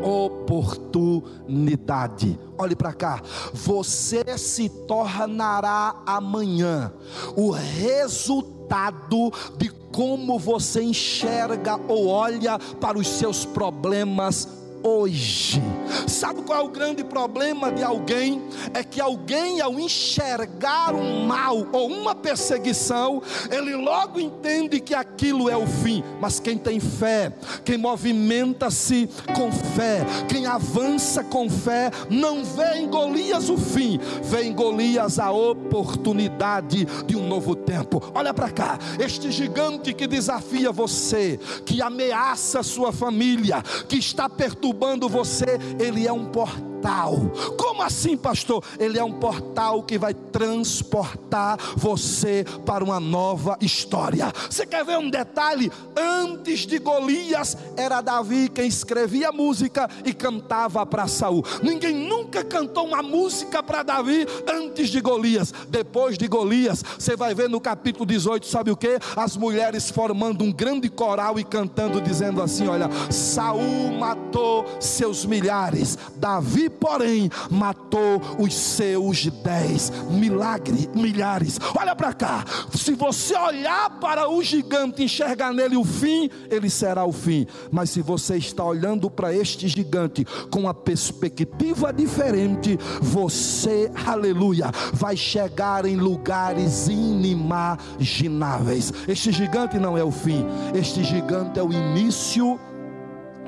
oportunidade. 0.01 2.37
Olhe 2.57 2.75
para 2.75 2.93
cá. 2.93 3.21
Você 3.53 4.37
se 4.37 4.69
tornará 4.69 5.95
amanhã 6.05 6.91
o 7.35 7.51
resultado 7.51 9.31
de 9.57 9.69
como 9.91 10.37
você 10.37 10.81
enxerga 10.81 11.79
ou 11.87 12.07
olha 12.07 12.59
para 12.79 12.97
os 12.97 13.07
seus 13.07 13.45
problemas 13.45 14.66
hoje. 14.87 15.61
Sabe 16.07 16.41
qual 16.43 16.61
é 16.61 16.63
o 16.63 16.69
grande 16.69 17.03
problema 17.03 17.71
de 17.71 17.83
alguém? 17.83 18.41
É 18.73 18.83
que 18.83 19.01
alguém, 19.01 19.59
ao 19.59 19.77
enxergar 19.79 20.95
um 20.95 21.25
mal 21.25 21.67
ou 21.73 21.87
uma 21.87 22.15
perseguição, 22.15 23.21
ele 23.51 23.75
logo 23.75 24.19
entende 24.19 24.79
que 24.79 24.95
aquilo 24.95 25.49
é 25.49 25.57
o 25.57 25.67
fim. 25.67 26.03
Mas 26.21 26.39
quem 26.39 26.57
tem 26.57 26.79
fé, 26.79 27.33
quem 27.65 27.77
movimenta-se 27.77 29.09
com 29.35 29.51
fé, 29.51 30.05
quem 30.29 30.45
avança 30.45 31.23
com 31.23 31.49
fé, 31.49 31.91
não 32.09 32.43
vê 32.43 32.77
em 32.77 32.87
Golias 32.87 33.49
o 33.49 33.57
fim, 33.57 33.99
vê 34.23 34.43
em 34.43 34.53
Golias 34.53 35.19
a 35.19 35.31
oportunidade 35.31 36.85
de 37.05 37.15
um 37.15 37.27
novo 37.27 37.55
tempo. 37.55 38.01
Olha 38.15 38.33
para 38.33 38.49
cá, 38.49 38.79
este 38.99 39.31
gigante 39.31 39.93
que 39.93 40.07
desafia 40.07 40.71
você, 40.71 41.39
que 41.65 41.81
ameaça 41.81 42.63
sua 42.63 42.93
família, 42.93 43.61
que 43.87 43.97
está 43.97 44.29
perturbando 44.29 44.76
perturbando 44.77 45.09
você, 45.09 45.57
ele 45.79 46.07
é 46.07 46.13
um 46.13 46.25
portal 46.25 46.76
portal. 46.77 47.31
Como 47.57 47.81
assim, 47.81 48.15
pastor? 48.15 48.63
Ele 48.79 48.97
é 48.97 49.03
um 49.03 49.13
portal 49.13 49.83
que 49.83 49.97
vai 49.97 50.13
transportar 50.13 51.57
você 51.75 52.45
para 52.65 52.83
uma 52.83 52.99
nova 52.99 53.57
história. 53.61 54.31
Você 54.49 54.65
quer 54.65 54.85
ver 54.85 54.97
um 54.97 55.09
detalhe? 55.09 55.71
Antes 55.95 56.59
de 56.61 56.79
Golias, 56.79 57.57
era 57.75 58.01
Davi 58.01 58.49
quem 58.49 58.67
escrevia 58.67 59.31
música 59.31 59.89
e 60.05 60.13
cantava 60.13 60.85
para 60.85 61.07
Saul. 61.07 61.43
Ninguém 61.61 61.93
nunca 61.93 62.43
cantou 62.43 62.85
uma 62.87 63.01
música 63.01 63.61
para 63.61 63.83
Davi 63.83 64.25
antes 64.47 64.89
de 64.89 65.01
Golias. 65.01 65.53
Depois 65.69 66.17
de 66.17 66.27
Golias, 66.27 66.83
você 66.97 67.15
vai 67.15 67.33
ver 67.33 67.49
no 67.49 67.59
capítulo 67.59 68.05
18, 68.05 68.47
sabe 68.47 68.71
o 68.71 68.77
que? 68.77 68.99
As 69.15 69.35
mulheres 69.35 69.89
formando 69.89 70.43
um 70.43 70.51
grande 70.51 70.89
coral 70.89 71.39
e 71.39 71.43
cantando, 71.43 72.01
dizendo 72.01 72.41
assim: 72.41 72.67
Olha, 72.67 72.89
Saul 73.09 73.91
matou 73.97 74.65
seus 74.79 75.25
milhares, 75.25 75.97
Davi 76.15 76.66
porém, 76.69 77.29
matou 77.49 78.21
os 78.39 78.53
seus 78.53 79.27
dez 79.27 79.91
milagre, 80.09 80.89
milhares. 80.93 81.59
Olha 81.77 81.95
para 81.95 82.13
cá, 82.13 82.43
se 82.73 82.93
você 82.93 83.37
olhar 83.37 83.99
para 83.99 84.29
o 84.29 84.43
gigante 84.43 85.01
e 85.01 85.05
enxergar 85.05 85.53
nele 85.53 85.77
o 85.77 85.83
fim, 85.83 86.29
ele 86.49 86.69
será 86.69 87.05
o 87.05 87.11
fim. 87.11 87.47
Mas 87.71 87.89
se 87.89 88.01
você 88.01 88.37
está 88.37 88.63
olhando 88.63 89.09
para 89.09 89.33
este 89.33 89.67
gigante 89.67 90.25
com 90.49 90.61
uma 90.61 90.73
perspectiva 90.73 91.91
diferente, 91.91 92.77
você, 93.01 93.91
aleluia, 94.05 94.71
vai 94.93 95.15
chegar 95.15 95.85
em 95.85 95.95
lugares 95.95 96.87
inimagináveis. 96.87 98.93
Este 99.07 99.31
gigante 99.31 99.79
não 99.79 99.97
é 99.97 100.03
o 100.03 100.11
fim, 100.11 100.45
este 100.73 101.03
gigante 101.03 101.59
é 101.59 101.63
o 101.63 101.71
início 101.71 102.59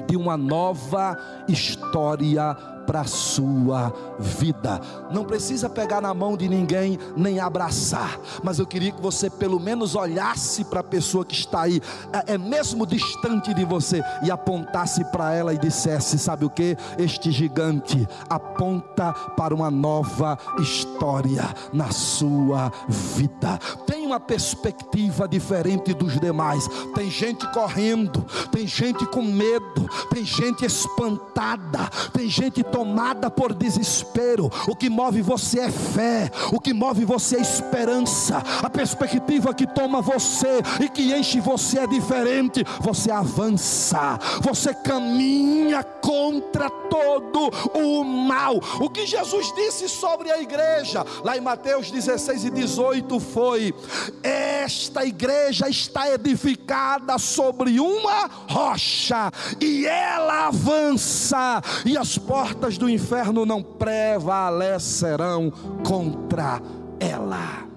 de 0.07 0.17
uma 0.17 0.35
nova 0.35 1.17
história 1.47 2.57
para 2.89 3.01
a 3.01 3.05
sua 3.05 3.93
vida. 4.17 4.81
Não 5.11 5.23
precisa 5.23 5.69
pegar 5.69 6.01
na 6.01 6.11
mão 6.11 6.35
de 6.35 6.49
ninguém, 6.49 6.97
nem 7.15 7.39
abraçar, 7.39 8.19
mas 8.41 8.57
eu 8.57 8.65
queria 8.65 8.91
que 8.91 8.99
você 8.99 9.29
pelo 9.29 9.59
menos 9.59 9.93
olhasse 9.93 10.65
para 10.65 10.79
a 10.79 10.83
pessoa 10.83 11.23
que 11.23 11.35
está 11.35 11.61
aí, 11.61 11.79
é, 12.11 12.33
é 12.33 12.37
mesmo 12.39 12.87
distante 12.87 13.53
de 13.53 13.63
você, 13.63 14.01
e 14.23 14.31
apontasse 14.31 15.05
para 15.11 15.35
ela 15.35 15.53
e 15.53 15.59
dissesse: 15.59 16.17
Sabe 16.17 16.45
o 16.45 16.49
que? 16.49 16.75
Este 16.97 17.31
gigante 17.31 18.07
aponta 18.27 19.13
para 19.37 19.53
uma 19.53 19.69
nova 19.69 20.35
história 20.57 21.47
na 21.71 21.91
sua 21.91 22.71
vida. 22.87 23.59
Tem 23.85 23.98
uma 24.09 24.19
perspectiva 24.19 25.27
diferente 25.27 25.93
dos 25.93 26.19
demais. 26.19 26.67
Tem 26.95 27.09
gente 27.09 27.47
correndo, 27.51 28.25
tem 28.51 28.67
gente 28.67 29.05
com 29.07 29.21
medo, 29.21 29.87
tem 30.11 30.25
gente 30.25 30.65
espantada, 30.65 31.89
tem 32.11 32.27
gente 32.27 32.63
tomada 32.63 33.29
por 33.29 33.53
desespero. 33.53 34.49
O 34.67 34.75
que 34.75 34.89
move 34.89 35.21
você 35.21 35.59
é 35.59 35.71
fé, 35.71 36.31
o 36.51 36.59
que 36.59 36.73
move 36.73 37.05
você 37.05 37.37
é 37.37 37.41
esperança. 37.41 38.41
A 38.61 38.69
perspectiva 38.69 39.53
que 39.53 39.67
toma 39.67 40.01
você 40.01 40.61
e 40.79 40.89
que 40.89 41.13
enche 41.13 41.39
você 41.39 41.79
é 41.79 41.87
diferente. 41.87 42.63
Você 42.81 43.11
avança, 43.11 44.19
você 44.41 44.73
caminha 44.73 45.83
contra 45.83 46.69
todo 46.69 47.49
o 47.73 48.03
mal. 48.03 48.59
O 48.79 48.89
que 48.89 49.05
Jesus 49.05 49.53
disse 49.53 49.87
sobre 49.87 50.31
a 50.31 50.41
igreja, 50.41 51.05
lá 51.23 51.37
em 51.37 51.41
Mateus 51.41 51.91
16 51.91 52.45
e 52.45 52.49
18, 52.49 53.19
foi: 53.19 53.73
Esta 54.21 55.05
igreja 55.05 55.69
está 55.69 56.11
edificada 56.11 57.17
sobre 57.17 57.79
uma 57.79 58.29
rocha, 58.47 59.31
e 59.59 59.85
ela 59.85 60.47
avança, 60.47 61.61
e 61.85 61.97
as 61.97 62.17
portas 62.17 62.77
do 62.77 62.89
inferno 62.89 63.45
não 63.45 63.63
prevalecerão 63.63 65.51
contra 65.83 66.61
ela. 66.99 67.67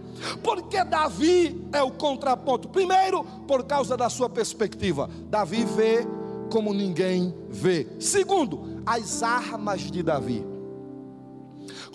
Porque 0.42 0.82
Davi 0.84 1.68
é 1.72 1.82
o 1.82 1.90
contraponto. 1.90 2.68
Primeiro, 2.68 3.24
por 3.46 3.64
causa 3.64 3.96
da 3.96 4.08
sua 4.08 4.28
perspectiva. 4.28 5.10
Davi 5.28 5.64
vê 5.64 6.06
como 6.50 6.72
ninguém 6.72 7.34
vê. 7.48 7.88
Segundo, 7.98 8.82
as 8.86 9.22
armas 9.22 9.90
de 9.90 10.02
Davi. 10.02 10.46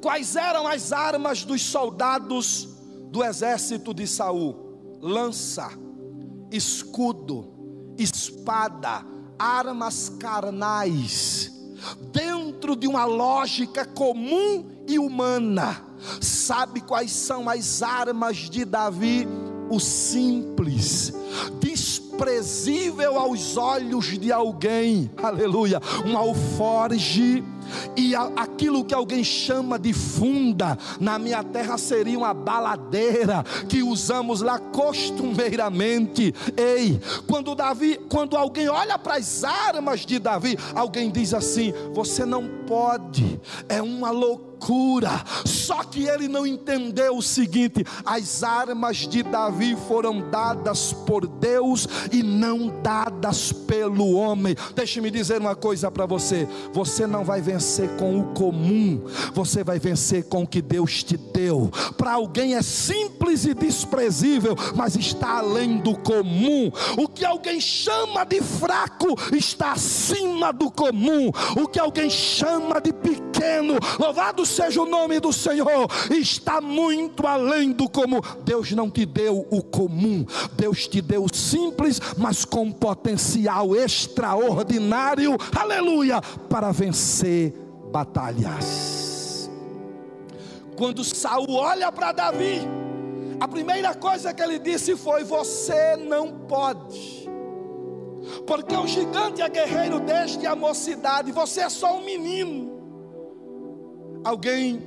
Quais 0.02 0.36
eram 0.36 0.68
as 0.68 0.92
armas 0.92 1.44
dos 1.44 1.62
soldados 1.62 2.77
do 3.10 3.24
exército 3.24 3.94
de 3.94 4.08
Saul? 4.08 5.00
Lança, 5.02 5.70
escudo, 6.52 7.54
espada, 7.98 9.06
armas 9.38 10.10
carnais 10.10 11.52
dentro 12.12 12.76
de 12.76 12.88
uma 12.88 13.06
lógica 13.06 13.86
comum 13.86 14.66
e 14.88 14.98
humana. 14.98 15.84
Sabe 16.22 16.82
quais 16.82 17.12
são 17.12 17.50
as 17.50 17.82
armas 17.82 18.50
de 18.50 18.66
Davi? 18.66 19.28
O 19.70 19.82
simples, 19.82 21.14
desprezível 21.60 23.20
aos 23.20 23.58
olhos 23.58 24.18
de 24.18 24.32
alguém, 24.32 25.12
aleluia, 25.22 25.82
um 26.06 26.18
alforge 26.18 27.44
e 27.96 28.16
aquilo 28.16 28.84
que 28.84 28.94
alguém 28.94 29.24
chama 29.24 29.78
de 29.78 29.94
funda, 29.94 30.78
na 31.00 31.18
minha 31.18 31.44
terra 31.44 31.78
seria 31.78 32.18
uma 32.18 32.34
baladeira 32.34 33.44
que 33.68 33.84
usamos 33.84 34.42
lá 34.42 34.60
costumeiramente. 34.60 36.34
Ei, 36.56 37.00
quando 37.28 37.56
Davi, 37.56 38.00
quando 38.10 38.38
alguém 38.38 38.70
olha 38.70 38.98
para 38.98 39.16
as 39.16 39.44
armas 39.44 40.06
de 40.06 40.20
Davi, 40.20 40.58
alguém 40.76 41.10
diz 41.10 41.34
assim: 41.34 41.74
você 41.94 42.26
não 42.26 42.57
pode, 42.68 43.40
é 43.70 43.82
uma 43.82 44.12
loucura. 44.12 45.24
Só 45.46 45.84
que 45.84 46.08
ele 46.08 46.28
não 46.28 46.46
entendeu 46.46 47.18
o 47.18 47.22
seguinte: 47.22 47.86
as 48.06 48.44
armas 48.44 48.98
de 49.08 49.24
Davi 49.24 49.78
foram 49.88 50.30
dadas 50.30 50.92
por 50.92 51.26
Deus 51.26 51.88
e 52.12 52.22
não 52.22 52.82
dadas 52.82 53.52
pelo 53.52 54.14
homem. 54.14 54.56
Deixe-me 54.76 55.10
dizer 55.10 55.40
uma 55.40 55.56
coisa 55.56 55.90
para 55.90 56.06
você: 56.06 56.48
você 56.74 57.08
não 57.08 57.24
vai 57.24 57.42
vencer 57.42 57.90
com 57.98 58.20
o 58.20 58.34
comum, 58.34 59.02
você 59.34 59.64
vai 59.64 59.80
vencer 59.80 60.26
com 60.26 60.44
o 60.44 60.48
que 60.48 60.62
Deus 60.62 61.04
te 61.04 61.16
deu. 61.16 61.72
Para 61.96 62.14
alguém 62.14 62.56
é 62.56 62.62
simples 62.62 63.46
e 63.46 63.54
desprezível, 63.54 64.56
mas 64.76 64.96
está 64.96 65.38
além 65.38 65.78
do 65.78 65.98
comum. 65.98 66.72
O 66.98 67.08
que 67.08 67.24
alguém 67.24 67.62
chama 67.62 68.26
de 68.26 68.42
fraco 68.42 69.16
está 69.34 69.74
acima 69.74 70.52
do 70.52 70.70
comum. 70.72 71.32
O 71.56 71.68
que 71.68 71.80
alguém 71.80 72.10
chama 72.10 72.57
de 72.82 72.94
pequeno, 72.94 73.78
louvado 74.00 74.46
seja 74.46 74.82
o 74.82 74.86
nome 74.86 75.20
do 75.20 75.34
Senhor, 75.34 75.88
está 76.12 76.62
muito 76.62 77.26
além 77.26 77.72
do 77.72 77.90
comum. 77.90 78.20
Deus 78.44 78.72
não 78.72 78.90
te 78.90 79.06
deu 79.06 79.48
o 79.50 79.64
comum, 79.64 80.26
Deus 80.54 80.88
te 80.88 81.02
deu 81.02 81.24
o 81.24 81.36
simples, 81.36 82.00
mas 82.18 82.46
com 82.46 82.72
potencial 82.72 83.76
extraordinário, 83.76 85.38
aleluia, 85.56 86.22
para 86.50 86.72
vencer 86.72 87.54
batalhas. 87.92 89.50
Quando 90.76 91.04
Saul 91.04 91.54
olha 91.56 91.92
para 91.92 92.12
Davi, 92.12 92.62
a 93.40 93.48
primeira 93.48 93.94
coisa 93.96 94.34
que 94.34 94.42
ele 94.42 94.60
disse 94.60 94.96
foi: 94.96 95.24
Você 95.24 95.96
não 95.96 96.32
pode, 96.32 97.27
porque 98.46 98.76
o 98.76 98.88
gigante 98.88 99.42
é 99.42 99.50
guerreiro 99.50 100.00
desde 100.00 100.46
a 100.46 100.56
mocidade, 100.56 101.32
você 101.32 101.62
é 101.62 101.70
só 101.70 101.98
um 101.98 102.06
menino. 102.06 102.78
Alguém 104.24 104.82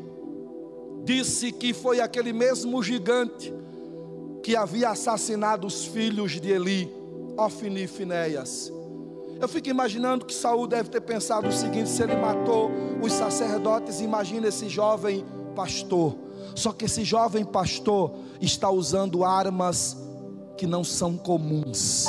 disse 1.04 1.52
que 1.52 1.72
foi 1.72 2.00
aquele 2.00 2.32
mesmo 2.32 2.82
gigante 2.82 3.52
que 4.42 4.56
havia 4.56 4.90
assassinado 4.90 5.66
os 5.66 5.84
filhos 5.84 6.40
de 6.40 6.50
Eli, 6.50 6.92
Ofni 7.36 7.84
e 7.84 7.86
Finéias. 7.86 8.72
Eu 9.40 9.48
fico 9.48 9.68
imaginando 9.68 10.26
que 10.26 10.34
Saul 10.34 10.66
deve 10.66 10.90
ter 10.90 11.00
pensado 11.00 11.48
o 11.48 11.52
seguinte: 11.52 11.88
se 11.88 12.02
ele 12.02 12.16
matou 12.16 12.70
os 13.02 13.12
sacerdotes, 13.12 14.00
imagina 14.00 14.48
esse 14.48 14.68
jovem 14.68 15.24
pastor. 15.54 16.14
Só 16.54 16.72
que 16.72 16.84
esse 16.84 17.04
jovem 17.04 17.44
pastor 17.44 18.12
está 18.40 18.70
usando 18.70 19.24
armas 19.24 19.96
que 20.56 20.66
não 20.66 20.84
são 20.84 21.16
comuns 21.16 22.06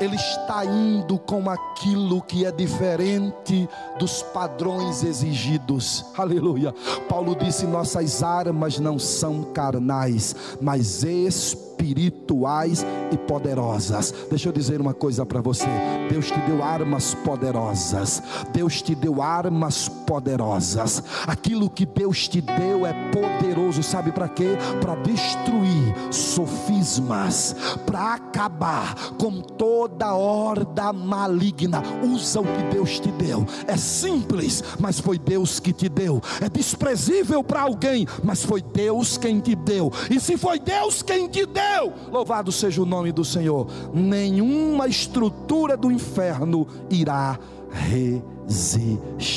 ele 0.00 0.16
está 0.16 0.64
indo 0.64 1.18
com 1.18 1.48
aquilo 1.50 2.22
que 2.22 2.44
é 2.44 2.50
diferente 2.50 3.68
dos 3.98 4.22
padrões 4.22 5.04
exigidos. 5.04 6.04
Aleluia. 6.16 6.74
Paulo 7.08 7.36
disse: 7.36 7.66
nossas 7.66 8.22
armas 8.22 8.78
não 8.78 8.98
são 8.98 9.44
carnais, 9.52 10.34
mas 10.60 11.04
espirituais 11.04 11.69
e 11.82 13.16
poderosas. 13.16 14.14
Deixa 14.28 14.48
eu 14.48 14.52
dizer 14.52 14.80
uma 14.80 14.94
coisa 14.94 15.24
para 15.24 15.40
você: 15.40 15.66
Deus 16.10 16.30
te 16.30 16.38
deu 16.40 16.62
armas 16.62 17.14
poderosas. 17.14 18.22
Deus 18.52 18.82
te 18.82 18.94
deu 18.94 19.22
armas 19.22 19.88
poderosas. 19.88 21.02
Aquilo 21.26 21.70
que 21.70 21.86
Deus 21.86 22.28
te 22.28 22.40
deu 22.40 22.86
é 22.86 22.92
poderoso, 23.10 23.82
sabe 23.82 24.12
para 24.12 24.28
quê? 24.28 24.56
Para 24.80 24.94
destruir 24.96 25.94
sofismas, 26.10 27.54
para 27.86 28.14
acabar 28.14 28.94
com 29.18 29.40
toda 29.40 30.14
horda 30.14 30.92
maligna. 30.92 31.82
Usa 32.02 32.40
o 32.40 32.44
que 32.44 32.74
Deus 32.74 32.98
te 32.98 33.10
deu. 33.12 33.46
É 33.66 33.76
simples, 33.76 34.62
mas 34.78 35.00
foi 35.00 35.18
Deus 35.18 35.60
que 35.60 35.72
te 35.72 35.88
deu. 35.88 36.20
É 36.40 36.48
desprezível 36.48 37.42
para 37.42 37.62
alguém, 37.62 38.06
mas 38.22 38.42
foi 38.44 38.62
Deus 38.62 39.16
quem 39.16 39.40
te 39.40 39.54
deu. 39.54 39.92
E 40.10 40.20
se 40.20 40.36
foi 40.36 40.58
Deus 40.58 41.02
quem 41.02 41.28
te 41.28 41.46
deu, 41.46 41.69
louvado 42.10 42.50
seja 42.50 42.82
o 42.82 42.86
nome 42.86 43.12
do 43.12 43.24
Senhor, 43.24 43.66
nenhuma 43.92 44.86
estrutura 44.86 45.76
do 45.76 45.90
inferno 45.90 46.66
irá 46.88 47.38
resistir. 47.70 49.30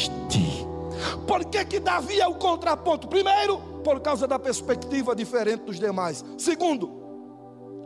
Por 1.28 1.46
que, 1.46 1.64
que 1.66 1.80
Davi 1.80 2.20
é 2.20 2.28
o 2.28 2.36
contraponto? 2.36 3.08
Primeiro, 3.08 3.58
por 3.84 4.00
causa 4.00 4.28
da 4.28 4.40
perspectiva 4.40 5.16
diferente 5.16 5.64
dos 5.64 5.80
demais. 5.80 6.24
Segundo, 6.38 6.88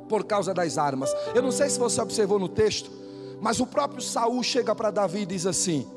por 0.07 0.23
causa 0.23 0.53
das 0.53 0.77
armas. 0.77 1.13
Eu 1.33 1.41
não 1.41 1.51
sei 1.51 1.69
se 1.69 1.79
você 1.79 2.01
observou 2.01 2.39
no 2.39 2.47
texto, 2.47 2.89
mas 3.41 3.59
o 3.59 3.67
próprio 3.67 4.01
Saul 4.01 4.41
chega 4.43 4.73
para 4.73 4.91
Davi 4.91 5.21
e 5.21 5.25
diz 5.25 5.45
assim: 5.45 5.87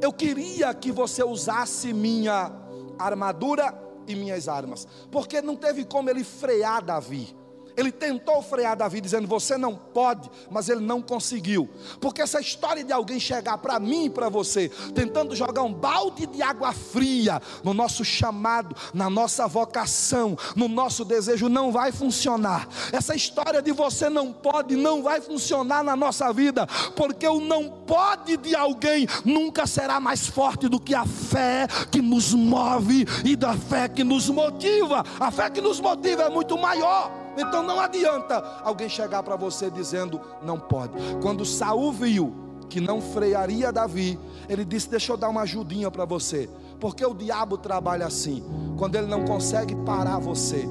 Eu 0.00 0.12
queria 0.12 0.72
que 0.74 0.90
você 0.90 1.22
usasse 1.22 1.92
minha 1.92 2.52
armadura 2.98 3.74
e 4.06 4.14
minhas 4.14 4.48
armas, 4.48 4.86
porque 5.10 5.40
não 5.40 5.56
teve 5.56 5.84
como 5.84 6.10
ele 6.10 6.24
frear 6.24 6.84
Davi. 6.84 7.34
Ele 7.76 7.90
tentou 7.90 8.42
frear 8.42 8.76
Davi, 8.76 9.00
dizendo: 9.00 9.26
Você 9.28 9.56
não 9.56 9.74
pode, 9.74 10.30
mas 10.50 10.68
ele 10.68 10.80
não 10.80 11.00
conseguiu. 11.00 11.68
Porque 12.00 12.22
essa 12.22 12.40
história 12.40 12.84
de 12.84 12.92
alguém 12.92 13.18
chegar 13.18 13.58
para 13.58 13.78
mim 13.78 14.06
e 14.06 14.10
para 14.10 14.28
você, 14.28 14.68
tentando 14.94 15.34
jogar 15.34 15.62
um 15.62 15.72
balde 15.72 16.26
de 16.26 16.42
água 16.42 16.72
fria 16.72 17.40
no 17.62 17.72
nosso 17.72 18.04
chamado, 18.04 18.74
na 18.92 19.08
nossa 19.08 19.46
vocação, 19.46 20.36
no 20.56 20.68
nosso 20.68 21.04
desejo, 21.04 21.48
não 21.48 21.72
vai 21.72 21.92
funcionar. 21.92 22.68
Essa 22.92 23.14
história 23.14 23.62
de 23.62 23.72
você 23.72 24.08
não 24.08 24.32
pode, 24.32 24.76
não 24.76 25.02
vai 25.02 25.20
funcionar 25.20 25.82
na 25.82 25.96
nossa 25.96 26.32
vida, 26.32 26.66
porque 26.96 27.26
o 27.26 27.40
não 27.40 27.68
pode 27.68 28.36
de 28.36 28.54
alguém 28.54 29.06
nunca 29.24 29.66
será 29.66 30.00
mais 30.00 30.26
forte 30.26 30.68
do 30.68 30.80
que 30.80 30.94
a 30.94 31.04
fé 31.04 31.66
que 31.90 32.00
nos 32.00 32.34
move 32.34 33.06
e 33.24 33.36
da 33.36 33.54
fé 33.54 33.88
que 33.88 34.04
nos 34.04 34.28
motiva. 34.28 35.04
A 35.18 35.30
fé 35.30 35.50
que 35.50 35.60
nos 35.60 35.80
motiva 35.80 36.24
é 36.24 36.30
muito 36.30 36.56
maior. 36.58 37.21
Então 37.36 37.62
não 37.62 37.80
adianta 37.80 38.36
alguém 38.62 38.88
chegar 38.88 39.22
para 39.22 39.36
você 39.36 39.70
dizendo 39.70 40.20
não 40.42 40.58
pode. 40.58 40.94
Quando 41.20 41.44
Saul 41.44 41.92
viu 41.92 42.34
que 42.68 42.80
não 42.80 43.00
frearia 43.00 43.72
Davi, 43.72 44.18
ele 44.48 44.64
disse: 44.64 44.88
Deixa 44.88 45.12
eu 45.12 45.16
dar 45.16 45.28
uma 45.28 45.42
ajudinha 45.42 45.90
para 45.90 46.04
você. 46.04 46.48
Porque 46.80 47.04
o 47.04 47.14
diabo 47.14 47.56
trabalha 47.56 48.06
assim. 48.06 48.42
Quando 48.78 48.96
ele 48.96 49.06
não 49.06 49.24
consegue 49.24 49.76
parar 49.76 50.18
você, 50.18 50.66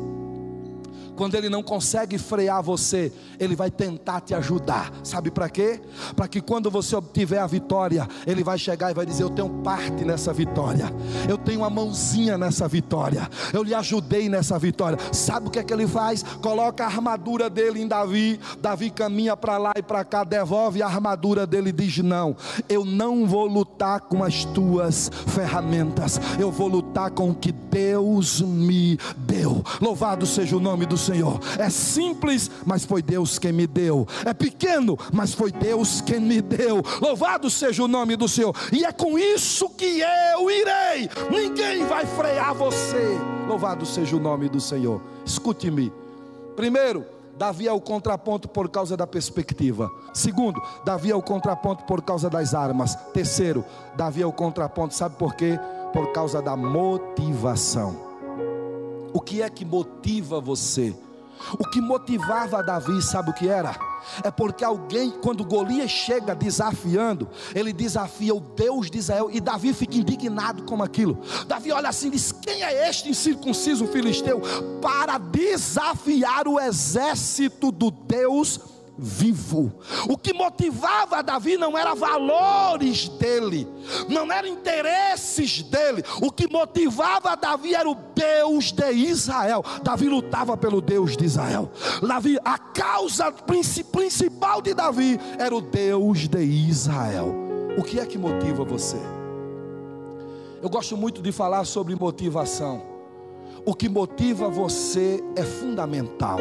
quando 1.21 1.35
ele 1.35 1.49
não 1.49 1.61
consegue 1.61 2.17
frear 2.17 2.63
você, 2.63 3.13
ele 3.39 3.55
vai 3.55 3.69
tentar 3.69 4.21
te 4.21 4.33
ajudar. 4.33 4.91
Sabe 5.03 5.29
para 5.29 5.47
quê? 5.47 5.79
Para 6.15 6.27
que 6.27 6.41
quando 6.41 6.71
você 6.71 6.95
obtiver 6.95 7.37
a 7.37 7.45
vitória, 7.45 8.07
ele 8.25 8.43
vai 8.43 8.57
chegar 8.57 8.89
e 8.89 8.95
vai 8.95 9.05
dizer: 9.05 9.21
Eu 9.21 9.29
tenho 9.29 9.47
parte 9.61 10.03
nessa 10.03 10.33
vitória, 10.33 10.91
eu 11.29 11.37
tenho 11.37 11.59
uma 11.59 11.69
mãozinha 11.69 12.39
nessa 12.39 12.67
vitória, 12.67 13.29
eu 13.53 13.61
lhe 13.61 13.75
ajudei 13.75 14.29
nessa 14.29 14.57
vitória. 14.57 14.97
Sabe 15.11 15.47
o 15.47 15.51
que 15.51 15.59
é 15.59 15.63
que 15.63 15.71
ele 15.71 15.87
faz? 15.87 16.23
Coloca 16.41 16.85
a 16.85 16.87
armadura 16.87 17.51
dele 17.51 17.79
em 17.79 17.87
Davi. 17.87 18.39
Davi 18.59 18.89
caminha 18.89 19.37
para 19.37 19.59
lá 19.59 19.73
e 19.77 19.83
para 19.83 20.03
cá, 20.03 20.23
devolve 20.23 20.81
a 20.81 20.87
armadura 20.87 21.45
dele 21.45 21.69
e 21.69 21.71
diz: 21.71 21.99
Não, 21.99 22.35
eu 22.67 22.83
não 22.83 23.27
vou 23.27 23.45
lutar 23.45 23.99
com 23.99 24.23
as 24.23 24.43
tuas 24.43 25.11
ferramentas, 25.27 26.19
eu 26.39 26.51
vou 26.51 26.67
lutar 26.67 27.11
com 27.11 27.29
o 27.29 27.35
que 27.35 27.51
Deus 27.51 28.41
me 28.41 28.97
deu. 29.15 29.63
Louvado 29.79 30.25
seja 30.25 30.57
o 30.57 30.59
nome 30.59 30.87
do 30.87 30.97
Senhor. 30.97 31.10
Senhor. 31.11 31.39
É 31.59 31.69
simples, 31.69 32.49
mas 32.65 32.85
foi 32.85 33.01
Deus 33.01 33.37
quem 33.37 33.51
me 33.51 33.67
deu. 33.67 34.07
É 34.25 34.33
pequeno, 34.33 34.97
mas 35.11 35.33
foi 35.33 35.51
Deus 35.51 35.99
quem 35.99 36.21
me 36.21 36.41
deu. 36.41 36.81
Louvado 37.01 37.49
seja 37.49 37.83
o 37.83 37.87
nome 37.87 38.15
do 38.15 38.29
Senhor. 38.29 38.55
E 38.71 38.85
é 38.85 38.91
com 38.93 39.19
isso 39.19 39.69
que 39.69 39.99
eu 39.99 40.49
irei. 40.49 41.09
Ninguém 41.29 41.85
vai 41.85 42.05
frear 42.05 42.53
você. 42.53 43.17
Louvado 43.45 43.85
seja 43.85 44.15
o 44.15 44.19
nome 44.19 44.47
do 44.47 44.61
Senhor. 44.61 45.01
Escute-me. 45.25 45.91
Primeiro, 46.55 47.05
Davi 47.37 47.67
é 47.67 47.73
o 47.73 47.81
contraponto 47.81 48.47
por 48.47 48.69
causa 48.69 48.95
da 48.95 49.05
perspectiva. 49.05 49.91
Segundo, 50.13 50.61
Davi 50.85 51.11
é 51.11 51.15
o 51.15 51.21
contraponto 51.21 51.83
por 51.83 52.01
causa 52.01 52.29
das 52.29 52.53
armas. 52.53 52.95
Terceiro, 53.13 53.65
Davi 53.97 54.21
é 54.21 54.25
o 54.25 54.31
contraponto, 54.31 54.93
sabe 54.93 55.17
por 55.17 55.35
quê? 55.35 55.59
Por 55.91 56.13
causa 56.13 56.41
da 56.41 56.55
motivação. 56.55 58.10
O 59.13 59.19
que 59.19 59.41
é 59.41 59.49
que 59.49 59.65
motiva 59.65 60.39
você? 60.39 60.95
O 61.57 61.67
que 61.67 61.81
motivava 61.81 62.61
Davi, 62.61 63.01
sabe 63.01 63.31
o 63.31 63.33
que 63.33 63.47
era? 63.47 63.75
É 64.23 64.31
porque 64.31 64.63
alguém, 64.63 65.11
quando 65.11 65.43
Golias 65.43 65.89
chega 65.89 66.35
desafiando, 66.35 67.27
ele 67.53 67.73
desafia 67.73 68.33
o 68.33 68.39
Deus 68.39 68.89
de 68.89 68.99
Israel 68.99 69.29
e 69.31 69.39
Davi 69.39 69.73
fica 69.73 69.97
indignado 69.97 70.63
com 70.63 70.81
aquilo. 70.81 71.19
Davi 71.47 71.71
olha 71.71 71.89
assim 71.89 72.07
e 72.07 72.11
diz: 72.11 72.31
Quem 72.31 72.63
é 72.63 72.89
este 72.89 73.09
incircunciso 73.09 73.87
filisteu 73.87 74.41
para 74.81 75.17
desafiar 75.17 76.47
o 76.47 76.59
exército 76.59 77.71
do 77.71 77.91
Deus 77.91 78.59
vivo. 79.01 79.73
O 80.07 80.15
que 80.15 80.31
motivava 80.31 81.23
Davi 81.23 81.57
não 81.57 81.75
era 81.75 81.95
valores 81.95 83.09
dele, 83.09 83.67
não 84.07 84.31
eram 84.31 84.47
interesses 84.47 85.63
dele. 85.63 86.03
O 86.21 86.31
que 86.31 86.47
motivava 86.47 87.35
Davi 87.35 87.73
era 87.73 87.89
o 87.89 87.97
Deus 88.13 88.71
de 88.71 88.91
Israel. 88.91 89.65
Davi 89.81 90.07
lutava 90.07 90.55
pelo 90.55 90.79
Deus 90.79 91.17
de 91.17 91.25
Israel. 91.25 91.71
Davi, 92.07 92.37
a 92.45 92.59
causa 92.59 93.31
principal 93.31 94.61
de 94.61 94.75
Davi 94.75 95.19
era 95.39 95.55
o 95.55 95.61
Deus 95.61 96.27
de 96.27 96.43
Israel. 96.43 97.33
O 97.77 97.83
que 97.83 97.99
é 97.99 98.05
que 98.05 98.19
motiva 98.19 98.63
você? 98.63 98.97
Eu 100.61 100.69
gosto 100.69 100.95
muito 100.95 101.23
de 101.23 101.31
falar 101.31 101.65
sobre 101.65 101.95
motivação. 101.95 102.83
O 103.65 103.73
que 103.73 103.89
motiva 103.89 104.47
você 104.47 105.23
é 105.35 105.43
fundamental. 105.43 106.37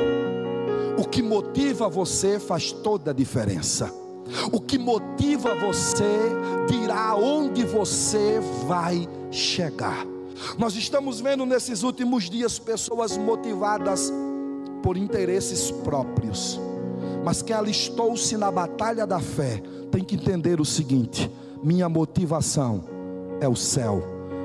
O 0.98 1.04
que 1.04 1.22
motiva 1.22 1.88
você 1.88 2.38
faz 2.38 2.72
toda 2.72 3.10
a 3.10 3.14
diferença. 3.14 3.92
O 4.52 4.60
que 4.60 4.78
motiva 4.78 5.54
você 5.54 6.04
dirá 6.68 7.14
onde 7.16 7.64
você 7.64 8.40
vai 8.66 9.08
chegar. 9.30 10.06
Nós 10.58 10.74
estamos 10.74 11.20
vendo 11.20 11.44
nesses 11.44 11.82
últimos 11.82 12.30
dias 12.30 12.58
pessoas 12.58 13.16
motivadas 13.16 14.12
por 14.82 14.96
interesses 14.96 15.70
próprios. 15.70 16.60
Mas 17.24 17.42
quem 17.42 17.54
alistou-se 17.54 18.36
na 18.36 18.50
batalha 18.50 19.06
da 19.06 19.20
fé 19.20 19.62
tem 19.90 20.02
que 20.02 20.14
entender 20.14 20.60
o 20.60 20.64
seguinte: 20.64 21.30
minha 21.62 21.88
motivação 21.88 22.84
é 23.40 23.48
o 23.48 23.56
céu, 23.56 24.02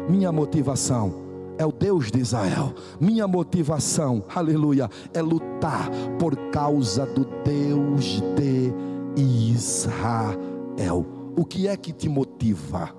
minha 0.10 0.31
motivação 0.31 1.24
é 1.57 1.65
o 1.65 1.71
Deus 1.71 2.11
de 2.11 2.19
Israel. 2.19 2.73
Minha 2.99 3.27
motivação, 3.27 4.23
aleluia, 4.33 4.89
é 5.13 5.21
lutar 5.21 5.89
por 6.19 6.35
causa 6.51 7.05
do 7.05 7.25
Deus 7.43 8.21
de 8.35 8.73
Israel. 9.15 11.05
O 11.37 11.45
que 11.45 11.67
é 11.67 11.75
que 11.75 11.91
te 11.91 12.07
motiva? 12.07 12.89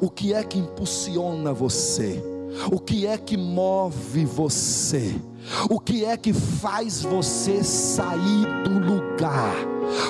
O 0.00 0.10
que 0.10 0.32
é 0.32 0.42
que 0.42 0.58
impulsiona 0.58 1.52
você? 1.52 2.22
O 2.72 2.80
que 2.80 3.06
é 3.06 3.18
que 3.18 3.36
move 3.36 4.24
você? 4.24 5.14
O 5.68 5.78
que 5.78 6.04
é 6.04 6.16
que 6.16 6.32
faz 6.32 7.02
você 7.02 7.62
sair 7.62 8.46
do 8.64 8.78
lugar? 8.78 9.54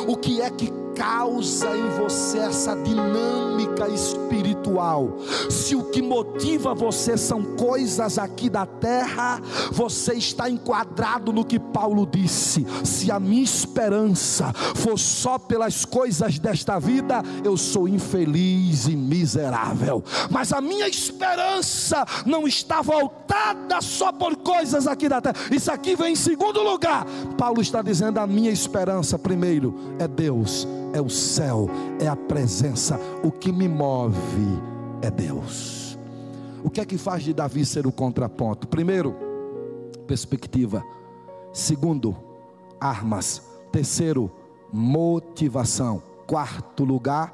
O 0.09 0.17
que 0.17 0.41
é 0.41 0.51
que 0.51 0.73
causa 0.97 1.77
em 1.77 1.89
você 1.91 2.39
essa 2.39 2.75
dinâmica 2.75 3.89
espiritual. 3.89 5.19
Se 5.51 5.77
o 5.77 5.85
que 5.85 6.01
motiva 6.01 6.75
você 6.75 7.17
são 7.17 7.43
coisas 7.57 8.19
aqui 8.19 8.49
da 8.49 8.65
terra, 8.65 9.41
você 9.71 10.15
está 10.15 10.49
enquadrado 10.49 11.33
no 11.33 11.45
que 11.45 11.59
Paulo 11.59 12.09
disse: 12.11 12.67
se 12.83 13.11
a 13.11 13.21
minha 13.21 13.45
esperança 13.45 14.53
for 14.75 14.99
só 14.99 15.39
pelas 15.39 15.85
coisas 15.85 16.39
desta 16.39 16.79
vida, 16.79 17.23
eu 17.45 17.57
sou 17.57 17.87
infeliz 17.87 18.87
e 18.87 18.97
miserável. 18.97 20.03
Mas 20.31 20.53
a 20.53 20.61
minha 20.61 20.89
esperança 20.89 22.05
não 22.25 22.49
está 22.49 22.81
voltada 22.81 23.81
só 23.81 24.11
por 24.11 24.37
coisas 24.37 24.87
aqui 24.87 25.09
da 25.09 25.21
terra. 25.21 25.37
Isso 25.51 25.71
aqui 25.71 25.95
vem 25.95 26.13
em 26.13 26.17
segundo 26.17 26.63
lugar. 26.63 27.07
Paulo 27.37 27.61
está 27.61 27.83
dizendo: 27.83 28.19
a 28.19 28.27
minha 28.27 28.51
esperança, 28.51 29.19
primeiro, 29.19 29.75
é 29.99 30.09
Deus 30.09 30.67
é 30.97 31.01
o 31.01 31.11
céu, 31.11 31.69
é 32.01 32.09
a 32.09 32.17
presença. 32.17 32.99
O 33.23 33.31
que 33.31 33.53
me 33.53 33.69
move 33.69 34.17
é 35.03 35.11
Deus. 35.11 35.99
O 36.65 36.71
que 36.71 36.81
é 36.81 36.85
que 36.85 36.97
faz 36.97 37.23
de 37.23 37.33
Davi 37.33 37.65
ser 37.65 37.87
o 37.87 37.93
contraponto? 37.93 38.67
Primeiro, 38.67 39.15
perspectiva. 40.07 40.83
Segundo, 41.53 42.17
armas. 42.81 43.43
Terceiro, 43.71 44.31
motivação. 44.73 46.03
Quarto 46.27 46.83
lugar, 46.83 47.33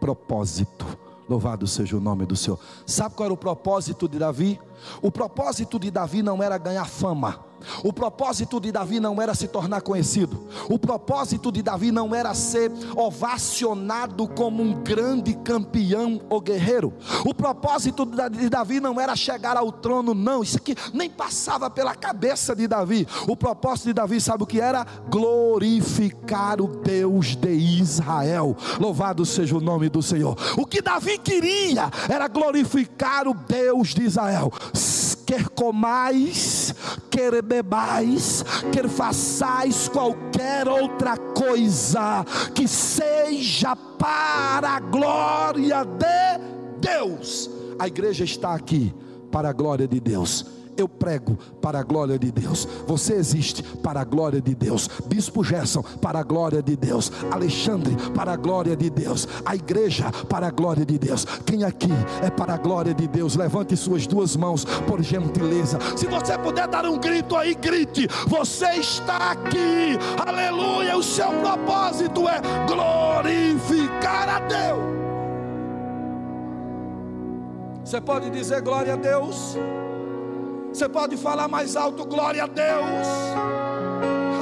propósito. 0.00 0.86
Louvado 1.28 1.66
seja 1.66 1.96
o 1.96 2.00
nome 2.00 2.24
do 2.24 2.36
Senhor. 2.36 2.58
Sabe 2.86 3.14
qual 3.14 3.26
era 3.26 3.34
o 3.34 3.36
propósito 3.36 4.08
de 4.08 4.18
Davi? 4.18 4.60
O 5.00 5.10
propósito 5.10 5.78
de 5.78 5.90
Davi 5.90 6.22
não 6.22 6.42
era 6.42 6.56
ganhar 6.56 6.86
fama. 6.86 7.40
O 7.82 7.92
propósito 7.92 8.60
de 8.60 8.72
Davi 8.72 9.00
não 9.00 9.20
era 9.20 9.34
se 9.34 9.48
tornar 9.48 9.80
conhecido. 9.82 10.46
O 10.68 10.78
propósito 10.78 11.50
de 11.50 11.62
Davi 11.62 11.90
não 11.90 12.14
era 12.14 12.34
ser 12.34 12.70
ovacionado 12.96 14.28
como 14.28 14.62
um 14.62 14.82
grande 14.82 15.34
campeão 15.34 16.20
ou 16.28 16.40
guerreiro. 16.40 16.92
O 17.24 17.34
propósito 17.34 18.04
de 18.04 18.48
Davi 18.48 18.80
não 18.80 19.00
era 19.00 19.16
chegar 19.16 19.56
ao 19.56 19.70
trono, 19.72 20.14
não. 20.14 20.42
Isso 20.42 20.56
aqui 20.56 20.74
nem 20.92 21.10
passava 21.10 21.70
pela 21.70 21.94
cabeça 21.94 22.54
de 22.54 22.66
Davi. 22.66 23.06
O 23.26 23.36
propósito 23.36 23.86
de 23.86 23.92
Davi, 23.94 24.20
sabe 24.20 24.42
o 24.42 24.46
que 24.46 24.60
era? 24.60 24.86
Glorificar 25.10 26.60
o 26.60 26.68
Deus 26.68 27.36
de 27.36 27.50
Israel. 27.52 28.56
Louvado 28.78 29.24
seja 29.24 29.56
o 29.56 29.60
nome 29.60 29.88
do 29.88 30.02
Senhor. 30.02 30.36
O 30.56 30.66
que 30.66 30.82
Davi 30.82 31.18
queria 31.18 31.90
era 32.08 32.28
glorificar 32.28 33.26
o 33.28 33.34
Deus 33.34 33.88
de 33.88 34.02
Israel 34.02 34.52
quer 35.32 35.48
comais, 35.48 36.74
quer 37.10 37.40
bebais, 37.40 38.44
quer 38.70 38.86
façais 38.86 39.88
qualquer 39.88 40.68
outra 40.68 41.16
coisa 41.16 42.22
que 42.54 42.68
seja 42.68 43.74
para 43.74 44.76
a 44.76 44.80
glória 44.80 45.86
de 45.86 46.86
Deus. 46.86 47.50
A 47.78 47.88
igreja 47.88 48.24
está 48.24 48.54
aqui 48.54 48.94
para 49.30 49.48
a 49.48 49.52
glória 49.54 49.88
de 49.88 49.98
Deus 49.98 50.61
eu 50.76 50.88
prego 50.88 51.36
para 51.60 51.80
a 51.80 51.82
glória 51.82 52.18
de 52.18 52.30
Deus. 52.30 52.66
Você 52.86 53.14
existe 53.14 53.62
para 53.62 54.00
a 54.00 54.04
glória 54.04 54.40
de 54.40 54.54
Deus. 54.54 54.88
Bispo 55.06 55.44
Gerson, 55.44 55.82
para 56.00 56.20
a 56.20 56.22
glória 56.22 56.62
de 56.62 56.76
Deus. 56.76 57.12
Alexandre, 57.30 57.96
para 58.14 58.32
a 58.32 58.36
glória 58.36 58.76
de 58.76 58.90
Deus. 58.90 59.28
A 59.44 59.54
igreja, 59.54 60.10
para 60.28 60.48
a 60.48 60.50
glória 60.50 60.84
de 60.84 60.98
Deus. 60.98 61.24
Quem 61.46 61.64
aqui 61.64 61.92
é 62.22 62.30
para 62.30 62.54
a 62.54 62.58
glória 62.58 62.94
de 62.94 63.06
Deus? 63.06 63.36
Levante 63.36 63.76
suas 63.76 64.06
duas 64.06 64.36
mãos, 64.36 64.64
por 64.86 65.02
gentileza. 65.02 65.78
Se 65.96 66.06
você 66.06 66.38
puder 66.38 66.68
dar 66.68 66.86
um 66.86 66.98
grito 66.98 67.36
aí, 67.36 67.54
grite. 67.54 68.08
Você 68.26 68.66
está 68.76 69.32
aqui. 69.32 69.98
Aleluia. 70.26 70.96
O 70.96 71.02
seu 71.02 71.28
propósito 71.40 72.28
é 72.28 72.40
glorificar 72.66 74.28
a 74.28 74.40
Deus. 74.40 74.92
Você 77.84 78.00
pode 78.00 78.30
dizer 78.30 78.62
glória 78.62 78.94
a 78.94 78.96
Deus? 78.96 79.56
Você 80.72 80.88
pode 80.88 81.18
falar 81.18 81.48
mais 81.48 81.76
alto, 81.76 82.06
glória 82.06 82.44
a 82.44 82.46
Deus. 82.46 83.06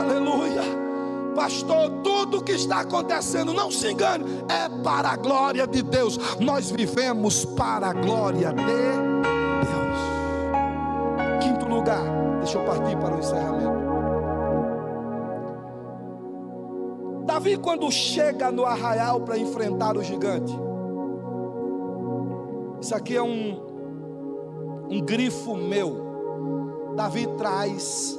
Aleluia. 0.00 0.62
Pastor, 1.34 1.90
tudo 2.04 2.42
que 2.42 2.52
está 2.52 2.80
acontecendo, 2.80 3.52
não 3.52 3.70
se 3.70 3.90
engane, 3.90 4.24
é 4.48 4.68
para 4.82 5.10
a 5.10 5.16
glória 5.16 5.66
de 5.66 5.82
Deus. 5.82 6.18
Nós 6.38 6.70
vivemos 6.70 7.44
para 7.44 7.88
a 7.88 7.92
glória 7.92 8.52
de 8.52 8.64
Deus. 8.64 8.90
Quinto 11.42 11.66
lugar, 11.66 12.04
deixa 12.38 12.58
eu 12.58 12.64
partir 12.64 12.96
para 12.96 13.16
o 13.16 13.18
encerramento. 13.18 13.80
Davi, 17.26 17.56
quando 17.56 17.90
chega 17.90 18.52
no 18.52 18.64
arraial 18.64 19.20
para 19.22 19.36
enfrentar 19.36 19.96
o 19.96 20.02
gigante, 20.02 20.52
isso 22.80 22.94
aqui 22.94 23.16
é 23.16 23.22
um, 23.22 24.86
um 24.88 25.00
grifo 25.00 25.56
meu. 25.56 26.09
Davi 27.00 27.26
traz 27.38 28.14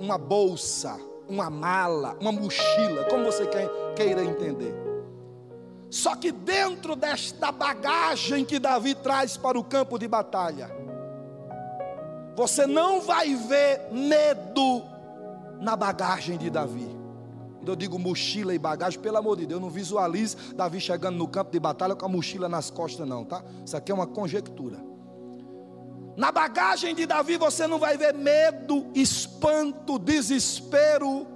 uma 0.00 0.18
bolsa, 0.18 0.98
uma 1.28 1.48
mala, 1.48 2.16
uma 2.20 2.32
mochila, 2.32 3.04
como 3.08 3.26
você 3.26 3.48
queira 3.94 4.24
entender. 4.24 4.74
Só 5.88 6.16
que 6.16 6.32
dentro 6.32 6.96
desta 6.96 7.52
bagagem 7.52 8.44
que 8.44 8.58
Davi 8.58 8.96
traz 8.96 9.36
para 9.36 9.56
o 9.56 9.62
campo 9.62 10.00
de 10.00 10.08
batalha, 10.08 10.68
você 12.34 12.66
não 12.66 13.00
vai 13.00 13.36
ver 13.36 13.82
medo 13.92 14.82
na 15.60 15.76
bagagem 15.76 16.36
de 16.36 16.50
Davi. 16.50 16.88
Quando 17.58 17.68
eu 17.68 17.76
digo 17.76 18.00
mochila 18.00 18.52
e 18.52 18.58
bagagem, 18.58 18.98
pelo 18.98 19.18
amor 19.18 19.36
de 19.36 19.46
Deus, 19.46 19.60
não 19.60 19.70
visualize 19.70 20.36
Davi 20.56 20.80
chegando 20.80 21.16
no 21.16 21.28
campo 21.28 21.52
de 21.52 21.60
batalha 21.60 21.94
com 21.94 22.04
a 22.04 22.08
mochila 22.08 22.48
nas 22.48 22.68
costas, 22.68 23.06
não, 23.06 23.24
tá? 23.24 23.44
Isso 23.64 23.76
aqui 23.76 23.92
é 23.92 23.94
uma 23.94 24.08
conjectura. 24.08 24.93
Na 26.16 26.30
bagagem 26.30 26.94
de 26.94 27.06
Davi 27.06 27.36
você 27.36 27.66
não 27.66 27.78
vai 27.78 27.96
ver 27.96 28.14
medo, 28.14 28.86
espanto, 28.94 29.98
desespero, 29.98 31.26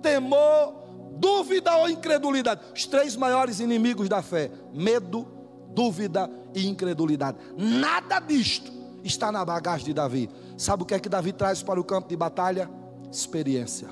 temor, 0.00 0.80
dúvida 1.16 1.76
ou 1.76 1.88
incredulidade. 1.88 2.62
Os 2.74 2.86
três 2.86 3.14
maiores 3.14 3.60
inimigos 3.60 4.08
da 4.08 4.22
fé: 4.22 4.50
medo, 4.72 5.26
dúvida 5.68 6.30
e 6.54 6.66
incredulidade. 6.66 7.38
Nada 7.56 8.18
disto 8.20 8.72
está 9.04 9.30
na 9.30 9.44
bagagem 9.44 9.86
de 9.86 9.94
Davi. 9.94 10.30
Sabe 10.56 10.82
o 10.82 10.86
que 10.86 10.94
é 10.94 11.00
que 11.00 11.08
Davi 11.08 11.32
traz 11.32 11.62
para 11.62 11.80
o 11.80 11.84
campo 11.84 12.08
de 12.08 12.16
batalha? 12.16 12.70
Experiência. 13.12 13.88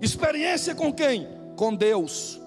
Experiência 0.00 0.74
com 0.74 0.92
quem? 0.92 1.26
Com 1.56 1.74
Deus. 1.74 2.40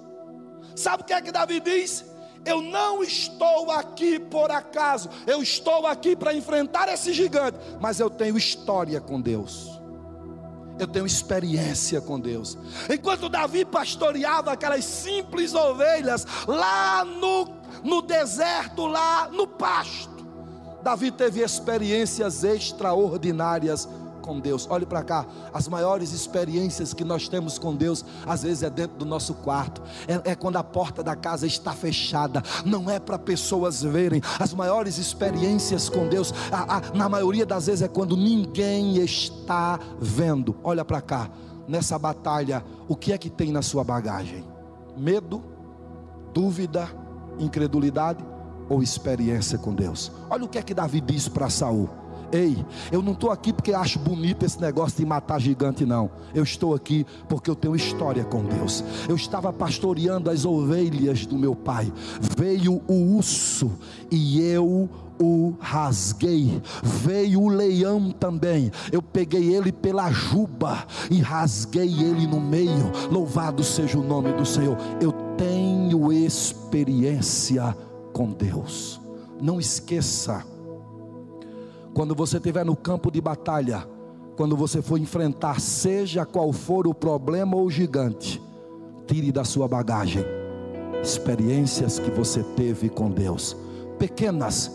Sabe 0.76 1.04
o 1.04 1.06
que 1.06 1.14
é 1.14 1.22
que 1.22 1.32
Davi 1.32 1.60
diz? 1.60 2.06
Eu 2.45 2.62
não 2.62 3.04
estou 3.04 3.71
aqui 3.71 4.19
por 4.19 4.49
acaso, 4.49 5.10
eu 5.28 5.41
estou 5.41 5.86
aqui 5.86 6.15
para 6.15 6.34
enfrentar 6.34 6.88
esse 6.88 7.13
gigante, 7.13 7.58
mas 7.80 7.99
eu 7.99 8.10
tenho 8.10 8.38
história 8.38 8.99
com 9.02 9.19
Deus. 9.19 9.80
Eu 10.80 10.88
tenho 10.88 11.06
experiência 11.06 11.99
com 11.99 12.17
Deus. 12.17 12.58
Enquanto 12.89 13.28
Davi 13.28 13.65
pastoreava 13.65 14.54
aquelas 14.54 14.86
simples 14.86 15.54
ovelhas 15.54 16.25
lá 16.47 17.04
no, 17.04 17.49
no 17.84 18.02
deserto, 18.02 18.86
lá 18.86 19.28
no 19.30 19.45
pasto, 19.45 20.25
Davi 20.82 21.12
teve 21.12 21.41
experiências 21.41 22.45
extraordinárias 22.45 23.89
com 24.30 24.39
Deus. 24.39 24.68
Olhe 24.70 24.86
para 24.86 25.02
cá, 25.02 25.26
as 25.52 25.68
maiores 25.68 26.13
experiências 26.13 26.94
que 26.94 27.04
nós 27.04 27.28
temos 27.28 27.58
com 27.58 27.76
Deus, 27.76 28.06
às 28.28 28.44
vezes 28.44 28.62
é 28.62 28.70
dentro 28.70 28.96
do 28.96 29.06
nosso 29.06 29.34
quarto, 29.34 29.82
é, 30.08 30.32
é 30.32 30.36
quando 30.36 30.58
a 30.58 30.63
porta 30.63 31.04
da 31.04 31.15
casa 31.15 31.48
está 31.48 31.72
fechada, 31.72 32.44
não 32.63 32.88
é 32.88 33.00
para 33.00 33.18
pessoas 33.18 33.82
verem. 33.82 34.22
As 34.39 34.54
maiores 34.54 35.00
experiências 35.00 35.89
com 35.89 36.08
Deus, 36.08 36.32
a, 36.52 36.78
a, 36.78 36.82
na 36.94 37.10
maioria 37.10 37.44
das 37.44 37.65
vezes 37.65 37.82
é 37.82 37.88
quando 37.88 38.15
ninguém 38.15 38.98
está 38.98 39.80
vendo. 40.00 40.56
Olha 40.63 40.86
para 40.86 41.02
cá, 41.02 41.28
nessa 41.68 41.98
batalha, 41.98 42.63
o 42.88 42.96
que 42.96 43.12
é 43.12 43.18
que 43.18 43.32
tem 43.32 43.52
na 43.52 43.63
sua 43.63 43.84
bagagem? 43.84 44.46
Medo, 44.96 45.44
dúvida, 46.36 46.88
incredulidade 47.39 48.24
ou 48.70 48.84
experiência 48.84 49.58
com 49.58 49.74
Deus? 49.74 50.12
Olha 50.30 50.44
o 50.44 50.48
que 50.48 50.60
é 50.60 50.62
que 50.62 50.76
Davi 50.76 51.02
disse 51.02 51.32
para 51.32 51.50
Saul. 51.50 51.89
Ei, 52.32 52.63
eu 52.92 53.02
não 53.02 53.13
estou 53.13 53.32
aqui 53.32 53.52
porque 53.52 53.74
acho 53.74 54.00
bonito 54.00 54.46
esse 54.46 54.60
negócio 54.62 54.98
de 54.98 55.06
matar 55.06 55.39
gigante, 55.39 55.86
não. 55.86 56.10
Eu 56.34 56.44
estou 56.44 56.76
aqui 56.76 57.06
porque 57.28 57.50
eu 57.50 57.56
tenho 57.56 57.76
história 57.76 58.24
com 58.24 58.44
Deus. 58.44 58.84
Eu 59.08 59.15
estava 59.15 59.52
pastoreando 59.52 60.30
as 60.30 60.46
ovelhas 60.46 61.26
do 61.26 61.38
meu 61.38 61.56
pai. 61.56 61.92
Veio 62.38 62.82
o 62.88 63.15
urso 63.15 63.72
e 64.12 64.42
eu 64.42 64.89
o 65.20 65.54
rasguei. 65.60 66.62
Veio 66.82 67.42
o 67.42 67.50
leão 67.50 68.12
também. 68.12 68.72
Eu 68.92 69.02
peguei 69.02 69.54
ele 69.54 69.72
pela 69.72 70.10
juba 70.12 70.86
e 71.12 71.20
rasguei 71.20 72.02
ele 72.02 72.26
no 72.26 72.39
meio. 72.39 72.92
Louvado 73.12 73.63
seja 73.63 74.00
o 74.00 74.04
nome 74.04 74.32
do 74.34 74.46
Senhor. 74.46 74.78
Eu 75.02 75.12
tenho 75.38 76.12
experiência 76.13 77.76
com 78.13 78.32
Deus. 78.32 79.02
Não 79.42 79.60
esqueça 79.60 80.46
quando 82.00 82.16
você 82.16 82.38
estiver 82.38 82.64
no 82.64 82.78
campo 82.78 83.12
de 83.12 83.20
batalha, 83.20 83.86
quando 84.38 84.56
você 84.56 84.82
for 84.82 84.98
enfrentar, 84.98 85.60
seja 85.60 86.26
qual 86.26 86.54
for 86.54 86.88
o 86.88 86.94
problema 86.94 87.58
ou 87.58 87.66
o 87.66 87.70
gigante, 87.70 88.42
tire 89.06 89.34
da 89.34 89.44
sua 89.44 89.68
bagagem 89.68 90.24
experiências 91.04 92.00
que 92.00 92.10
você 92.10 92.42
teve 92.56 92.88
com 92.88 93.12
Deus, 93.12 93.54
pequenas, 93.98 94.72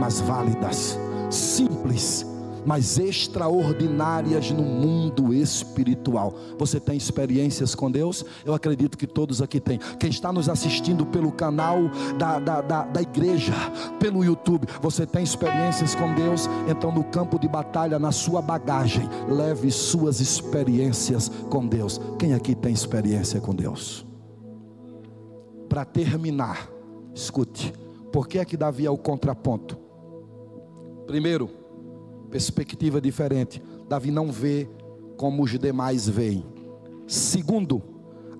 mas 0.00 0.22
válidas, 0.22 0.98
simples, 1.28 2.24
mas 2.64 2.98
extraordinárias 2.98 4.50
no 4.50 4.62
mundo 4.62 5.32
espiritual. 5.32 6.34
Você 6.58 6.78
tem 6.78 6.96
experiências 6.96 7.74
com 7.74 7.90
Deus? 7.90 8.24
Eu 8.44 8.54
acredito 8.54 8.96
que 8.96 9.06
todos 9.06 9.42
aqui 9.42 9.60
têm. 9.60 9.78
Quem 9.98 10.10
está 10.10 10.32
nos 10.32 10.48
assistindo 10.48 11.04
pelo 11.06 11.32
canal 11.32 11.78
da, 12.18 12.38
da, 12.38 12.60
da, 12.60 12.84
da 12.84 13.02
igreja, 13.02 13.52
pelo 13.98 14.24
YouTube, 14.24 14.66
você 14.80 15.06
tem 15.06 15.22
experiências 15.22 15.94
com 15.94 16.14
Deus? 16.14 16.48
Então, 16.68 16.92
no 16.92 17.04
campo 17.04 17.38
de 17.38 17.48
batalha, 17.48 17.98
na 17.98 18.12
sua 18.12 18.40
bagagem, 18.40 19.08
leve 19.28 19.70
suas 19.70 20.20
experiências 20.20 21.30
com 21.50 21.66
Deus. 21.66 22.00
Quem 22.18 22.34
aqui 22.34 22.54
tem 22.54 22.72
experiência 22.72 23.40
com 23.40 23.54
Deus? 23.54 24.06
Para 25.68 25.84
terminar, 25.84 26.68
escute, 27.14 27.72
por 28.12 28.28
que 28.28 28.38
é 28.38 28.44
que 28.44 28.56
Davi 28.56 28.84
é 28.84 28.90
o 28.90 28.98
contraponto? 28.98 29.78
Primeiro, 31.06 31.61
perspectiva 32.32 32.98
diferente. 32.98 33.62
Davi 33.86 34.10
não 34.10 34.32
vê 34.32 34.66
como 35.18 35.42
os 35.42 35.58
demais 35.58 36.08
veem. 36.08 36.42
Segundo, 37.06 37.82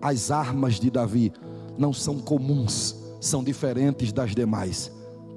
as 0.00 0.30
armas 0.30 0.80
de 0.80 0.90
Davi 0.90 1.30
não 1.76 1.92
são 1.92 2.18
comuns, 2.18 2.96
são 3.20 3.44
diferentes 3.44 4.10
das 4.10 4.34
demais. 4.34 4.90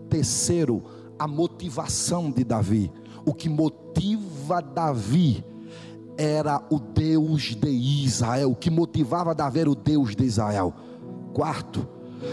Terceiro, 0.10 0.82
a 1.20 1.28
motivação 1.28 2.32
de 2.32 2.46
Davi. 2.46 2.90
O 3.26 3.34
que 3.34 3.50
motiva 3.50 4.62
Davi 4.62 5.44
era 6.18 6.66
o 6.70 6.80
Deus 6.80 7.56
de 7.56 7.70
Israel. 7.70 8.52
O 8.52 8.56
que 8.56 8.70
motivava 8.70 9.36
Davi 9.36 9.60
era 9.60 9.70
o 9.70 9.76
Deus 9.76 10.16
de 10.16 10.24
Israel. 10.24 10.74
Quarto, 11.34 11.86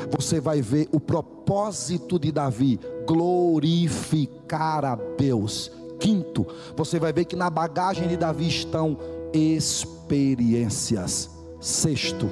você 0.09 0.41
vai 0.41 0.63
ver 0.63 0.89
o 0.93 1.01
propósito 1.01 2.17
de 2.17 2.31
Davi 2.31 2.79
glorificar 3.07 4.85
a 4.85 4.95
Deus 4.95 5.82
Quinto, 6.03 6.45
você 6.77 6.99
vai 6.99 7.13
ver 7.13 7.27
que 7.27 7.37
na 7.37 7.49
bagagem 7.49 8.09
de 8.09 8.17
Davi 8.17 8.49
estão 8.49 8.99
experiências. 9.33 11.31
Sexto, 11.61 12.29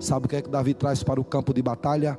sabe 0.00 0.24
o 0.24 0.28
que 0.30 0.36
é 0.36 0.40
que 0.40 0.48
Davi 0.48 0.72
traz 0.72 1.02
para 1.02 1.20
o 1.20 1.24
campo 1.24 1.52
de 1.52 1.60
batalha? 1.60 2.18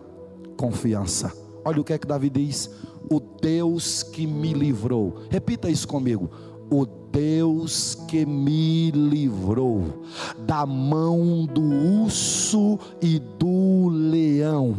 Confiança. 0.55 1.33
Olha 1.65 1.81
o 1.81 1.83
que 1.83 1.93
é 1.93 1.97
que 1.97 2.05
Davi 2.05 2.29
diz: 2.29 2.69
O 3.09 3.19
Deus 3.19 4.03
que 4.03 4.27
me 4.27 4.53
livrou. 4.53 5.15
Repita 5.31 5.67
isso 5.67 5.87
comigo. 5.87 6.29
O 6.73 6.87
Deus 6.87 7.93
que 8.07 8.25
me 8.25 8.89
livrou 8.89 10.03
da 10.39 10.65
mão 10.65 11.45
do 11.45 11.61
urso 11.61 12.79
e 12.99 13.19
do 13.19 13.89
leão, 13.89 14.75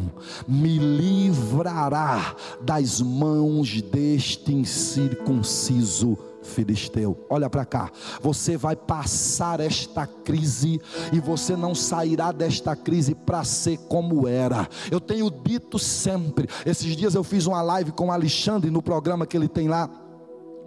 me 0.48 0.76
livrará 0.76 2.34
das 2.60 3.00
mãos 3.00 3.80
deste 3.80 4.52
incircunciso 4.52 6.18
filisteu. 6.42 7.16
Olha 7.30 7.48
para 7.48 7.64
cá. 7.64 7.90
Você 8.20 8.56
vai 8.56 8.74
passar 8.74 9.60
esta 9.60 10.04
crise 10.04 10.80
e 11.12 11.20
você 11.20 11.56
não 11.56 11.76
sairá 11.76 12.32
desta 12.32 12.74
crise 12.74 13.14
para 13.14 13.44
ser 13.44 13.78
como 13.88 14.26
era. 14.26 14.68
Eu 14.90 15.00
tenho 15.00 15.30
dito 15.30 15.78
sempre. 15.78 16.48
Esses 16.66 16.96
dias 16.96 17.14
eu 17.14 17.22
fiz 17.22 17.46
uma 17.46 17.62
live 17.62 17.92
com 17.92 18.08
o 18.08 18.12
Alexandre 18.12 18.68
no 18.68 18.82
programa 18.82 19.26
que 19.26 19.36
ele 19.36 19.48
tem 19.48 19.68
lá 19.68 19.88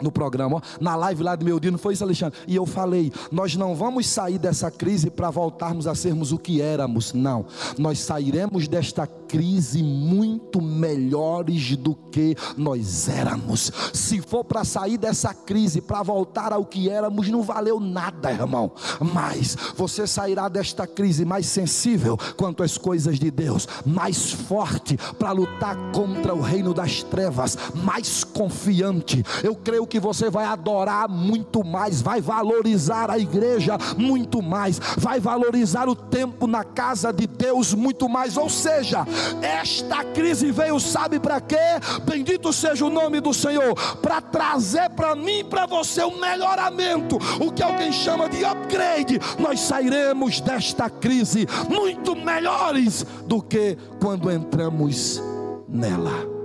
no 0.01 0.11
programa, 0.11 0.61
na 0.79 0.95
live 0.95 1.23
lá 1.23 1.35
do 1.35 1.45
meu 1.45 1.59
dia, 1.59 1.71
não 1.71 1.77
foi 1.77 1.93
isso, 1.93 2.03
Alexandre? 2.03 2.39
E 2.47 2.55
eu 2.55 2.65
falei: 2.65 3.11
nós 3.31 3.55
não 3.55 3.75
vamos 3.75 4.07
sair 4.07 4.37
dessa 4.37 4.69
crise 4.69 5.09
para 5.09 5.29
voltarmos 5.29 5.87
a 5.87 5.95
sermos 5.95 6.31
o 6.31 6.37
que 6.37 6.61
éramos, 6.61 7.13
não. 7.13 7.45
Nós 7.77 7.99
sairemos 7.99 8.67
desta 8.67 9.07
crise 9.07 9.83
muito 9.83 10.61
melhores 10.61 11.75
do 11.75 11.95
que 11.95 12.35
nós 12.55 13.09
éramos. 13.09 13.71
Se 13.93 14.21
for 14.21 14.43
para 14.43 14.63
sair 14.63 14.97
dessa 14.97 15.33
crise, 15.33 15.81
para 15.81 16.03
voltar 16.03 16.53
ao 16.53 16.65
que 16.65 16.89
éramos, 16.89 17.27
não 17.29 17.41
valeu 17.41 17.79
nada, 17.79 18.31
irmão. 18.31 18.71
Mas 19.13 19.57
você 19.75 20.05
sairá 20.07 20.47
desta 20.47 20.85
crise 20.85 21.25
mais 21.25 21.45
sensível 21.47 22.17
quanto 22.35 22.63
às 22.63 22.77
coisas 22.77 23.19
de 23.19 23.31
Deus, 23.31 23.67
mais 23.85 24.31
forte 24.31 24.97
para 25.17 25.31
lutar 25.31 25.75
contra 25.91 26.33
o 26.33 26.41
reino 26.41 26.73
das 26.73 27.03
trevas, 27.03 27.57
mais 27.73 28.23
confiante. 28.23 29.23
Eu 29.43 29.55
creio 29.55 29.86
que 29.87 29.99
você 29.99 30.29
vai 30.29 30.45
adorar 30.45 31.09
muito 31.09 31.63
mais, 31.65 32.01
vai 32.01 32.21
valorizar 32.21 33.09
a 33.09 33.17
igreja 33.17 33.77
muito 33.97 34.41
mais, 34.41 34.79
vai 34.97 35.19
valorizar 35.19 35.89
o 35.89 35.95
tempo 35.95 36.45
na 36.45 36.63
casa 36.63 37.11
de 37.11 37.25
Deus 37.25 37.73
muito 37.73 38.07
mais. 38.07 38.37
Ou 38.37 38.49
seja, 38.49 39.05
esta 39.41 40.03
crise 40.03 40.51
veio, 40.51 40.79
sabe 40.79 41.19
para 41.19 41.41
quê? 41.41 41.55
Bendito 42.03 42.51
seja 42.53 42.85
o 42.85 42.89
nome 42.89 43.19
do 43.19 43.33
Senhor, 43.33 43.73
para 44.01 44.21
trazer 44.21 44.89
para 44.91 45.15
mim 45.15 45.39
e 45.39 45.43
para 45.43 45.65
você 45.65 46.03
um 46.03 46.19
melhoramento, 46.19 47.17
o 47.39 47.51
que 47.51 47.63
alguém 47.63 47.91
chama 47.91 48.29
de 48.29 48.43
upgrade. 48.43 49.19
Nós 49.39 49.59
sairemos 49.59 50.41
desta 50.41 50.89
crise 50.89 51.47
muito 51.69 52.15
melhores 52.15 53.05
do 53.25 53.41
que 53.41 53.77
quando 54.01 54.31
entramos 54.31 55.21
nela. 55.67 56.37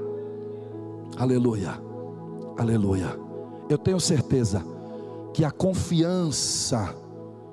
Aleluia, 1.18 1.78
aleluia. 2.58 3.21
Eu 3.72 3.78
tenho 3.78 3.98
certeza 3.98 4.62
que 5.32 5.46
a 5.46 5.50
confiança 5.50 6.94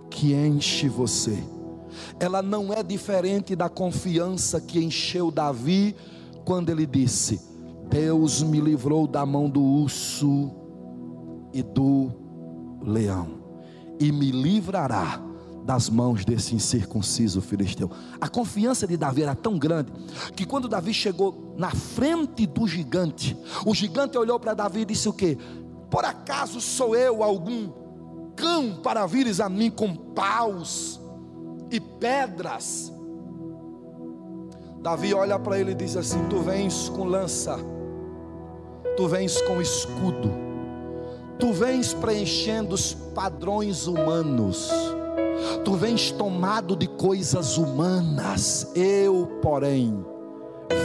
que 0.09 0.33
enche 0.33 0.89
você, 0.89 1.41
ela 2.19 2.41
não 2.41 2.73
é 2.73 2.83
diferente 2.83 3.55
da 3.55 3.69
confiança 3.69 4.59
que 4.59 4.83
encheu 4.83 5.31
Davi 5.31 5.95
quando 6.43 6.71
ele 6.71 6.85
disse: 6.85 7.39
Deus 7.89 8.43
me 8.43 8.59
livrou 8.59 9.07
da 9.07 9.25
mão 9.25 9.49
do 9.49 9.61
urso 9.61 10.51
e 11.53 11.63
do 11.63 12.11
leão, 12.81 13.39
e 13.97 14.11
me 14.11 14.29
livrará 14.29 15.21
das 15.63 15.89
mãos 15.89 16.25
desse 16.25 16.53
incircunciso 16.53 17.39
filisteu. 17.39 17.89
A 18.19 18.27
confiança 18.27 18.85
de 18.85 18.97
Davi 18.97 19.23
era 19.23 19.35
tão 19.35 19.57
grande 19.57 19.89
que 20.35 20.45
quando 20.45 20.67
Davi 20.67 20.93
chegou 20.93 21.55
na 21.57 21.71
frente 21.71 22.45
do 22.45 22.67
gigante, 22.67 23.37
o 23.65 23.73
gigante 23.73 24.17
olhou 24.17 24.37
para 24.37 24.53
Davi 24.53 24.81
e 24.81 24.85
disse 24.85 25.07
o 25.07 25.13
que? 25.13 25.37
Por 25.89 26.05
acaso 26.05 26.61
sou 26.61 26.95
eu 26.95 27.23
algum 27.23 27.71
cão 28.35 28.75
para 28.81 29.05
vires 29.05 29.39
a 29.39 29.49
mim 29.49 29.69
com 29.69 29.95
paus 29.95 30.99
e 31.71 31.79
pedras. 31.79 32.93
Davi 34.81 35.13
olha 35.13 35.37
para 35.37 35.59
ele 35.59 35.71
e 35.71 35.75
diz 35.75 35.97
assim: 35.97 36.23
Tu 36.29 36.39
vens 36.39 36.89
com 36.89 37.03
lança, 37.03 37.57
tu 38.95 39.07
vens 39.07 39.41
com 39.41 39.59
escudo, 39.59 40.31
tu 41.37 41.51
vens 41.51 41.93
preenchendo 41.93 42.75
os 42.75 42.93
padrões 42.93 43.87
humanos, 43.87 44.71
tu 45.65 45.73
vens 45.73 46.11
tomado 46.11 46.75
de 46.75 46.87
coisas 46.87 47.57
humanas. 47.57 48.71
Eu, 48.75 49.39
porém, 49.41 50.05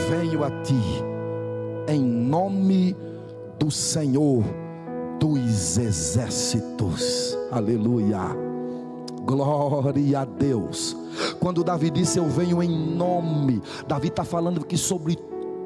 venho 0.09 0.43
a 0.43 0.49
ti 0.63 0.81
em 1.87 2.01
nome 2.01 2.97
do 3.59 3.69
Senhor 3.69 4.43
dos 5.19 5.77
exércitos. 5.77 7.37
Aleluia. 7.51 8.35
Glória 9.25 10.19
a 10.19 10.25
Deus. 10.25 10.95
Quando 11.39 11.63
Davi 11.63 11.89
disse: 11.89 12.19
Eu 12.19 12.27
venho 12.29 12.61
em 12.61 12.95
nome, 12.95 13.61
Davi 13.87 14.09
está 14.09 14.23
falando 14.23 14.65
que 14.65 14.77
sobre 14.77 15.15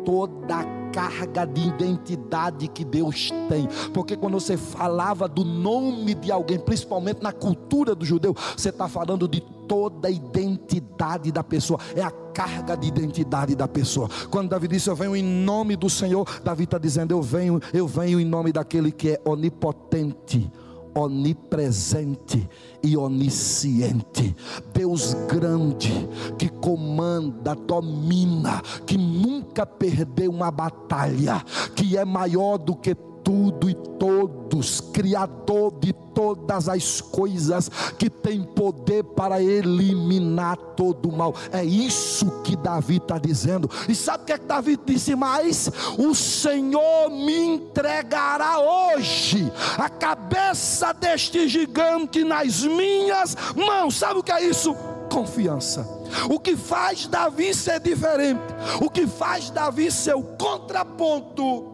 toda 0.05 0.55
a 0.55 0.78
carga 0.91 1.45
de 1.45 1.67
identidade 1.67 2.67
que 2.67 2.83
Deus 2.83 3.31
tem. 3.47 3.67
Porque 3.93 4.15
quando 4.15 4.39
você 4.39 4.57
falava 4.57 5.27
do 5.27 5.43
nome 5.43 6.13
de 6.13 6.31
alguém, 6.31 6.59
principalmente 6.59 7.21
na 7.21 7.31
cultura 7.31 7.95
do 7.95 8.05
judeu, 8.05 8.35
você 8.55 8.69
está 8.69 8.87
falando 8.87 9.27
de 9.27 9.41
toda 9.67 10.07
a 10.07 10.11
identidade 10.11 11.31
da 11.31 11.43
pessoa, 11.43 11.79
é 11.95 12.01
a 12.01 12.11
carga 12.11 12.75
de 12.75 12.87
identidade 12.87 13.55
da 13.55 13.67
pessoa. 13.67 14.09
Quando 14.29 14.49
Davi 14.49 14.67
disse: 14.67 14.89
Eu 14.89 14.95
venho 14.95 15.15
em 15.15 15.23
nome 15.23 15.75
do 15.75 15.89
Senhor, 15.89 16.27
Davi 16.43 16.63
está 16.63 16.77
dizendo: 16.77 17.11
Eu 17.11 17.21
venho, 17.21 17.61
eu 17.73 17.87
venho 17.87 18.19
em 18.19 18.25
nome 18.25 18.51
daquele 18.51 18.91
que 18.91 19.11
é 19.11 19.21
onipotente 19.25 20.49
onipresente 20.95 22.49
e 22.83 22.97
onisciente, 22.97 24.35
Deus 24.73 25.13
grande, 25.27 26.07
que 26.37 26.49
comanda, 26.49 27.55
domina, 27.55 28.61
que 28.85 28.97
nunca 28.97 29.65
perdeu 29.65 30.31
uma 30.31 30.51
batalha, 30.51 31.43
que 31.75 31.97
é 31.97 32.05
maior 32.05 32.57
do 32.57 32.75
que 32.75 32.95
tudo 33.29 33.69
e 33.69 33.75
todos, 33.75 34.81
Criador 34.81 35.77
de 35.79 35.93
todas 35.93 36.67
as 36.67 36.99
coisas, 36.99 37.69
que 37.95 38.09
tem 38.09 38.41
poder 38.41 39.03
para 39.03 39.39
eliminar 39.39 40.57
todo 40.57 41.09
o 41.09 41.15
mal. 41.15 41.35
É 41.51 41.63
isso 41.63 42.41
que 42.41 42.55
Davi 42.55 42.97
está 42.97 43.19
dizendo. 43.19 43.69
E 43.87 43.93
sabe 43.93 44.23
o 44.23 44.25
que, 44.25 44.33
é 44.33 44.37
que 44.39 44.45
Davi 44.45 44.79
disse 44.83 45.15
mais? 45.15 45.69
O 45.99 46.15
Senhor 46.15 47.11
me 47.11 47.37
entregará 47.37 48.57
hoje 48.59 49.53
a 49.77 49.87
cabeça 49.87 50.91
deste 50.91 51.47
gigante 51.47 52.23
nas 52.23 52.63
minhas 52.63 53.37
mãos. 53.55 53.95
Sabe 53.95 54.21
o 54.21 54.23
que 54.23 54.31
é 54.31 54.43
isso? 54.43 54.73
Confiança. 55.11 55.87
O 56.31 56.39
que 56.39 56.57
faz 56.57 57.05
Davi 57.05 57.53
ser 57.53 57.79
diferente, 57.79 58.41
o 58.81 58.89
que 58.89 59.05
faz 59.05 59.51
Davi 59.51 59.91
ser 59.91 60.15
o 60.15 60.23
contraponto 60.23 61.68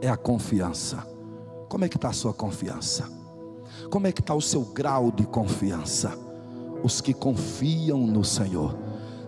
é 0.00 0.08
a 0.08 0.16
confiança. 0.16 1.06
Como 1.68 1.84
é 1.84 1.88
que 1.88 1.96
está 1.96 2.08
a 2.08 2.12
sua 2.12 2.32
confiança? 2.32 3.08
Como 3.90 4.06
é 4.06 4.12
que 4.12 4.20
está 4.20 4.34
o 4.34 4.42
seu 4.42 4.62
grau 4.62 5.10
de 5.10 5.26
confiança? 5.26 6.16
Os 6.82 7.00
que 7.00 7.14
confiam 7.14 8.06
no 8.06 8.24
Senhor, 8.24 8.76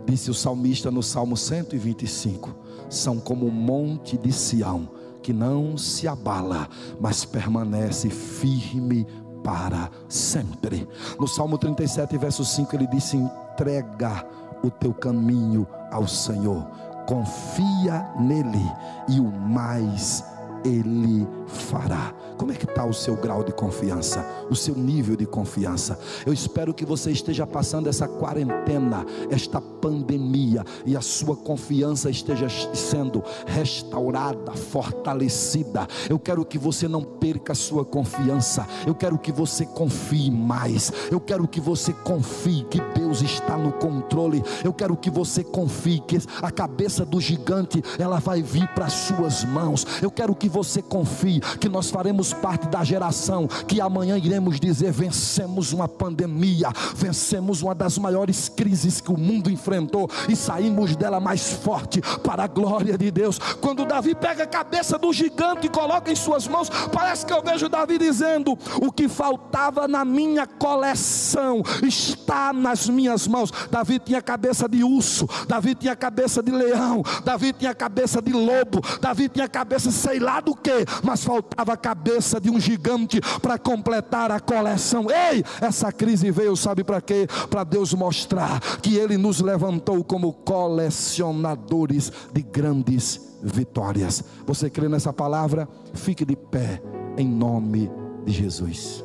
disse 0.06 0.30
o 0.30 0.34
salmista 0.34 0.90
no 0.90 1.02
Salmo 1.02 1.36
125, 1.36 2.54
são 2.88 3.18
como 3.18 3.46
um 3.46 3.50
monte 3.50 4.16
de 4.16 4.32
Sião, 4.32 4.88
que 5.22 5.32
não 5.32 5.76
se 5.76 6.06
abala, 6.06 6.68
mas 7.00 7.24
permanece 7.24 8.08
firme 8.08 9.06
para 9.42 9.90
sempre. 10.08 10.88
No 11.18 11.26
Salmo 11.26 11.58
37, 11.58 12.16
verso 12.18 12.44
5, 12.44 12.74
ele 12.74 12.86
disse: 12.86 13.16
entrega 13.16 14.26
o 14.62 14.70
teu 14.70 14.92
caminho 14.92 15.66
ao 15.90 16.06
Senhor, 16.06 16.66
confia 17.06 18.08
nele, 18.18 18.64
e 19.08 19.20
o 19.20 19.30
mais 19.30 20.24
ele 20.68 21.26
fará. 21.46 22.12
Como 22.38 22.52
é 22.52 22.54
que 22.54 22.66
está 22.66 22.84
o 22.84 22.94
seu 22.94 23.16
grau 23.16 23.42
de 23.42 23.52
confiança, 23.52 24.24
o 24.48 24.54
seu 24.54 24.76
nível 24.76 25.16
de 25.16 25.26
confiança? 25.26 25.98
Eu 26.24 26.32
espero 26.32 26.72
que 26.72 26.86
você 26.86 27.10
esteja 27.10 27.44
passando 27.44 27.88
essa 27.88 28.06
quarentena, 28.06 29.04
esta 29.28 29.60
pandemia, 29.60 30.64
e 30.86 30.96
a 30.96 31.00
sua 31.00 31.34
confiança 31.34 32.08
esteja 32.08 32.46
sendo 32.72 33.24
restaurada, 33.44 34.52
fortalecida. 34.52 35.88
Eu 36.08 36.16
quero 36.16 36.44
que 36.44 36.56
você 36.56 36.86
não 36.86 37.02
perca 37.02 37.52
a 37.52 37.56
sua 37.56 37.84
confiança. 37.84 38.64
Eu 38.86 38.94
quero 38.94 39.18
que 39.18 39.32
você 39.32 39.66
confie 39.66 40.30
mais. 40.30 40.92
Eu 41.10 41.18
quero 41.18 41.48
que 41.48 41.60
você 41.60 41.92
confie 41.92 42.64
que 42.70 42.80
Deus 42.94 43.20
está 43.20 43.58
no 43.58 43.72
controle. 43.72 44.44
Eu 44.62 44.72
quero 44.72 44.96
que 44.96 45.10
você 45.10 45.42
confie 45.42 45.98
que 45.98 46.18
a 46.40 46.52
cabeça 46.52 47.04
do 47.04 47.20
gigante 47.20 47.82
ela 47.98 48.20
vai 48.20 48.42
vir 48.42 48.68
para 48.68 48.88
suas 48.88 49.42
mãos. 49.44 49.84
Eu 50.00 50.10
quero 50.10 50.36
que 50.36 50.48
você 50.48 50.80
confie 50.80 51.40
que 51.58 51.68
nós 51.68 51.90
faremos 51.90 52.27
parte 52.32 52.68
da 52.68 52.84
geração 52.84 53.46
que 53.66 53.80
amanhã 53.80 54.16
iremos 54.16 54.58
dizer: 54.60 54.92
vencemos 54.92 55.72
uma 55.72 55.88
pandemia, 55.88 56.68
vencemos 56.94 57.62
uma 57.62 57.74
das 57.74 57.98
maiores 57.98 58.48
crises 58.48 59.00
que 59.00 59.12
o 59.12 59.18
mundo 59.18 59.50
enfrentou 59.50 60.08
e 60.28 60.36
saímos 60.36 60.96
dela 60.96 61.20
mais 61.20 61.52
forte 61.52 62.00
para 62.22 62.44
a 62.44 62.46
glória 62.46 62.96
de 62.96 63.10
Deus. 63.10 63.38
Quando 63.60 63.84
Davi 63.84 64.14
pega 64.14 64.44
a 64.44 64.46
cabeça 64.46 64.98
do 64.98 65.12
gigante 65.12 65.66
e 65.66 65.70
coloca 65.70 66.10
em 66.10 66.16
suas 66.16 66.46
mãos, 66.46 66.68
parece 66.92 67.24
que 67.24 67.32
eu 67.32 67.42
vejo 67.42 67.68
Davi 67.68 67.98
dizendo: 67.98 68.58
o 68.80 68.92
que 68.92 69.08
faltava 69.08 69.88
na 69.88 70.04
minha 70.04 70.46
coleção 70.46 71.62
está 71.82 72.52
nas 72.52 72.88
minhas 72.88 73.26
mãos. 73.26 73.50
Davi 73.70 73.98
tinha 73.98 74.22
cabeça 74.22 74.68
de 74.68 74.82
urso, 74.82 75.28
Davi 75.46 75.74
tinha 75.74 75.96
cabeça 75.96 76.42
de 76.42 76.50
leão, 76.50 77.02
Davi 77.24 77.52
tinha 77.52 77.74
cabeça 77.74 78.20
de 78.20 78.32
lobo, 78.32 78.80
Davi 79.00 79.28
tinha 79.28 79.48
cabeça 79.48 79.90
sei 79.90 80.18
lá 80.18 80.40
do 80.40 80.54
que, 80.54 80.84
mas 81.02 81.24
faltava 81.24 81.72
a 81.72 81.76
cabeça 82.18 82.40
de 82.40 82.50
um 82.50 82.58
gigante 82.58 83.20
para 83.40 83.56
completar 83.56 84.30
a 84.32 84.40
coleção. 84.40 85.06
Ei, 85.10 85.44
essa 85.60 85.92
crise 85.92 86.30
veio, 86.30 86.56
sabe 86.56 86.82
para 86.82 87.00
quê? 87.00 87.28
Para 87.48 87.62
Deus 87.62 87.94
mostrar 87.94 88.60
que 88.80 88.96
Ele 88.96 89.16
nos 89.16 89.40
levantou 89.40 90.02
como 90.02 90.32
colecionadores 90.32 92.12
de 92.32 92.42
grandes 92.42 93.38
vitórias. 93.42 94.24
Você 94.46 94.68
crê 94.68 94.88
nessa 94.88 95.12
palavra? 95.12 95.68
Fique 95.94 96.24
de 96.24 96.34
pé, 96.34 96.82
em 97.16 97.28
nome 97.28 97.90
de 98.24 98.32
Jesus. 98.32 99.04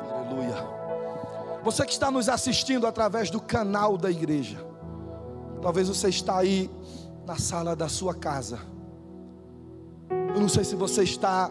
Aleluia. 0.00 0.66
Você 1.62 1.84
que 1.86 1.92
está 1.92 2.10
nos 2.10 2.28
assistindo 2.28 2.88
através 2.88 3.30
do 3.30 3.40
canal 3.40 3.96
da 3.96 4.10
igreja, 4.10 4.58
talvez 5.62 5.88
você 5.88 6.08
está 6.08 6.38
aí 6.38 6.68
na 7.24 7.38
sala 7.38 7.76
da 7.76 7.88
sua 7.88 8.14
casa. 8.14 8.75
Eu 10.36 10.42
não 10.42 10.50
sei 10.50 10.64
se 10.64 10.76
você 10.76 11.02
está 11.02 11.50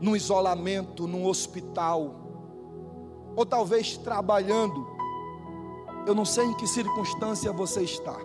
num 0.00 0.16
isolamento, 0.16 1.06
num 1.06 1.28
hospital, 1.28 2.12
ou 3.36 3.46
talvez 3.46 3.96
trabalhando. 3.96 4.84
Eu 6.04 6.12
não 6.12 6.24
sei 6.24 6.46
em 6.46 6.54
que 6.54 6.66
circunstância 6.66 7.52
você 7.52 7.82
está. 7.82 8.16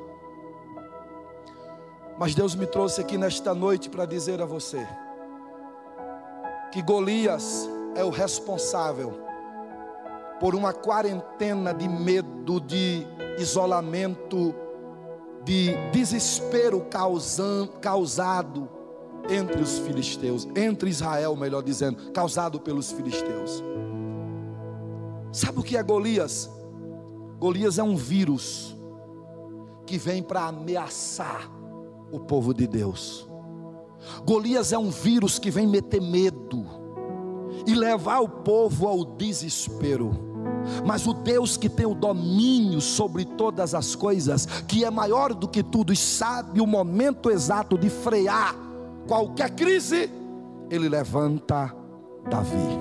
Mas 2.17 2.33
Deus 2.33 2.55
me 2.55 2.65
trouxe 2.65 2.99
aqui 2.99 3.15
nesta 3.15 3.53
noite 3.53 3.91
para 3.91 4.07
dizer 4.07 4.41
a 4.41 4.45
você 4.45 4.87
que 6.71 6.81
Golias 6.81 7.69
é 7.93 8.03
o 8.03 8.09
responsável 8.09 9.19
por 10.39 10.55
uma 10.55 10.73
quarentena 10.73 11.75
de 11.75 11.87
medo, 11.87 12.59
de 12.59 13.05
isolamento, 13.37 14.55
de 15.43 15.75
desespero 15.91 16.87
causado 17.79 18.76
entre 19.29 19.61
os 19.61 19.79
filisteus, 19.79 20.47
entre 20.55 20.89
Israel, 20.89 21.35
melhor 21.35 21.61
dizendo, 21.61 22.11
causado 22.11 22.59
pelos 22.59 22.91
filisteus. 22.91 23.63
Sabe 25.31 25.59
o 25.59 25.63
que 25.63 25.77
é 25.77 25.83
Golias? 25.83 26.49
Golias 27.39 27.77
é 27.77 27.83
um 27.83 27.95
vírus 27.95 28.75
que 29.85 29.97
vem 29.97 30.23
para 30.23 30.47
ameaçar 30.47 31.49
o 32.11 32.19
povo 32.19 32.53
de 32.53 32.65
Deus. 32.67 33.27
Golias 34.25 34.71
é 34.71 34.77
um 34.77 34.89
vírus 34.89 35.37
que 35.37 35.51
vem 35.51 35.67
meter 35.67 36.01
medo 36.01 36.65
e 37.65 37.75
levar 37.75 38.19
o 38.19 38.29
povo 38.29 38.87
ao 38.87 39.03
desespero. 39.03 40.11
Mas 40.85 41.05
o 41.07 41.13
Deus 41.13 41.55
que 41.55 41.69
tem 41.69 41.85
o 41.85 41.93
domínio 41.93 42.81
sobre 42.81 43.23
todas 43.23 43.73
as 43.73 43.95
coisas, 43.95 44.45
que 44.67 44.83
é 44.83 44.89
maior 44.89 45.33
do 45.33 45.47
que 45.47 45.63
tudo 45.63 45.93
e 45.93 45.95
sabe 45.95 46.59
o 46.59 46.67
momento 46.67 47.29
exato 47.29 47.77
de 47.77 47.89
frear 47.89 48.66
qualquer 49.07 49.51
crise, 49.51 50.09
ele 50.69 50.89
levanta 50.89 51.73
Davi. 52.29 52.79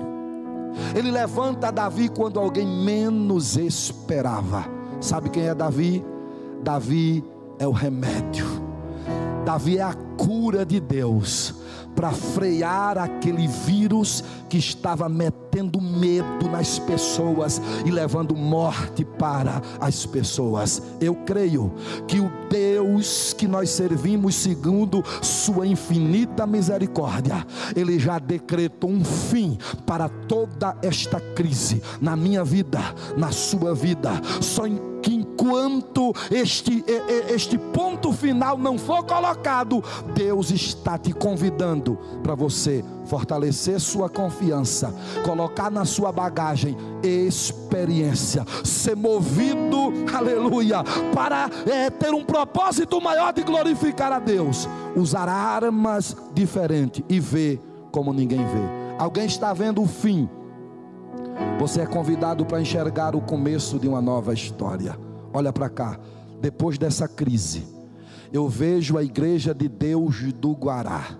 Ele 0.95 1.09
levanta 1.09 1.71
Davi 1.71 2.09
quando 2.09 2.39
alguém 2.39 2.67
menos 2.67 3.55
esperava. 3.55 4.65
Sabe 4.99 5.29
quem 5.29 5.47
é 5.47 5.55
Davi? 5.55 6.05
Davi 6.61 7.23
é 7.57 7.67
o 7.67 7.71
remédio. 7.71 8.45
Davi 9.45 9.77
é 9.77 9.83
a 9.83 9.93
cura 10.17 10.65
de 10.65 10.79
Deus 10.79 11.55
para 11.97 12.11
frear 12.11 12.95
aquele 12.99 13.47
vírus 13.47 14.23
que 14.47 14.59
estava 14.59 15.09
metendo 15.09 15.81
medo 15.81 16.47
nas 16.47 16.77
pessoas 16.77 17.59
e 17.83 17.89
levando 17.89 18.35
morte 18.35 19.03
para 19.03 19.63
as 19.79 20.05
pessoas. 20.05 20.79
Eu 21.01 21.15
creio 21.15 21.73
que 22.07 22.19
o 22.19 22.31
Deus 22.51 23.33
que 23.33 23.47
nós 23.47 23.71
servimos, 23.71 24.35
segundo 24.35 25.03
Sua 25.23 25.65
infinita 25.65 26.45
misericórdia, 26.45 27.43
Ele 27.75 27.97
já 27.97 28.19
decretou 28.19 28.91
um 28.91 29.03
fim 29.03 29.57
para 29.83 30.07
toda 30.07 30.77
esta 30.83 31.19
crise 31.19 31.81
na 31.99 32.15
minha 32.15 32.43
vida, 32.43 32.79
na 33.17 33.31
sua 33.31 33.73
vida. 33.73 34.21
Só 34.39 34.67
em 34.67 34.79
enquanto 35.37 36.13
este, 36.31 36.83
este 37.29 37.57
ponto 37.57 38.11
final 38.11 38.57
não 38.57 38.77
for 38.77 39.03
colocado, 39.03 39.83
Deus 40.15 40.49
está 40.49 40.97
te 40.97 41.13
convidando 41.13 41.97
para 42.23 42.33
você 42.33 42.83
fortalecer 43.05 43.79
sua 43.79 44.09
confiança, 44.09 44.93
colocar 45.23 45.69
na 45.69 45.85
sua 45.85 46.11
bagagem 46.11 46.75
experiência, 47.03 48.43
ser 48.63 48.95
movido, 48.95 49.93
aleluia, 50.13 50.83
para 51.13 51.49
é, 51.67 51.89
ter 51.91 52.13
um 52.13 52.25
propósito 52.25 52.99
maior 52.99 53.31
de 53.31 53.43
glorificar 53.43 54.11
a 54.11 54.19
Deus, 54.19 54.67
usar 54.95 55.29
armas 55.29 56.17
diferentes 56.33 57.03
e 57.07 57.19
ver 57.19 57.61
como 57.91 58.11
ninguém 58.11 58.39
vê. 58.39 58.97
Alguém 58.97 59.25
está 59.25 59.53
vendo 59.53 59.83
o 59.83 59.87
fim, 59.87 60.27
você 61.59 61.81
é 61.81 61.85
convidado 61.85 62.43
para 62.45 62.59
enxergar 62.59 63.15
o 63.15 63.21
começo 63.21 63.77
de 63.77 63.87
uma 63.87 64.01
nova 64.01 64.33
história. 64.33 65.06
Olha 65.37 65.53
para 65.53 65.69
cá, 65.69 65.99
depois 66.41 66.79
dessa 66.79 67.07
crise, 67.07 67.63
eu 68.33 68.49
vejo 68.49 68.97
a 68.97 69.03
igreja 69.03 69.53
de 69.53 69.67
Deus 69.69 70.33
do 70.33 70.53
Guará 70.53 71.15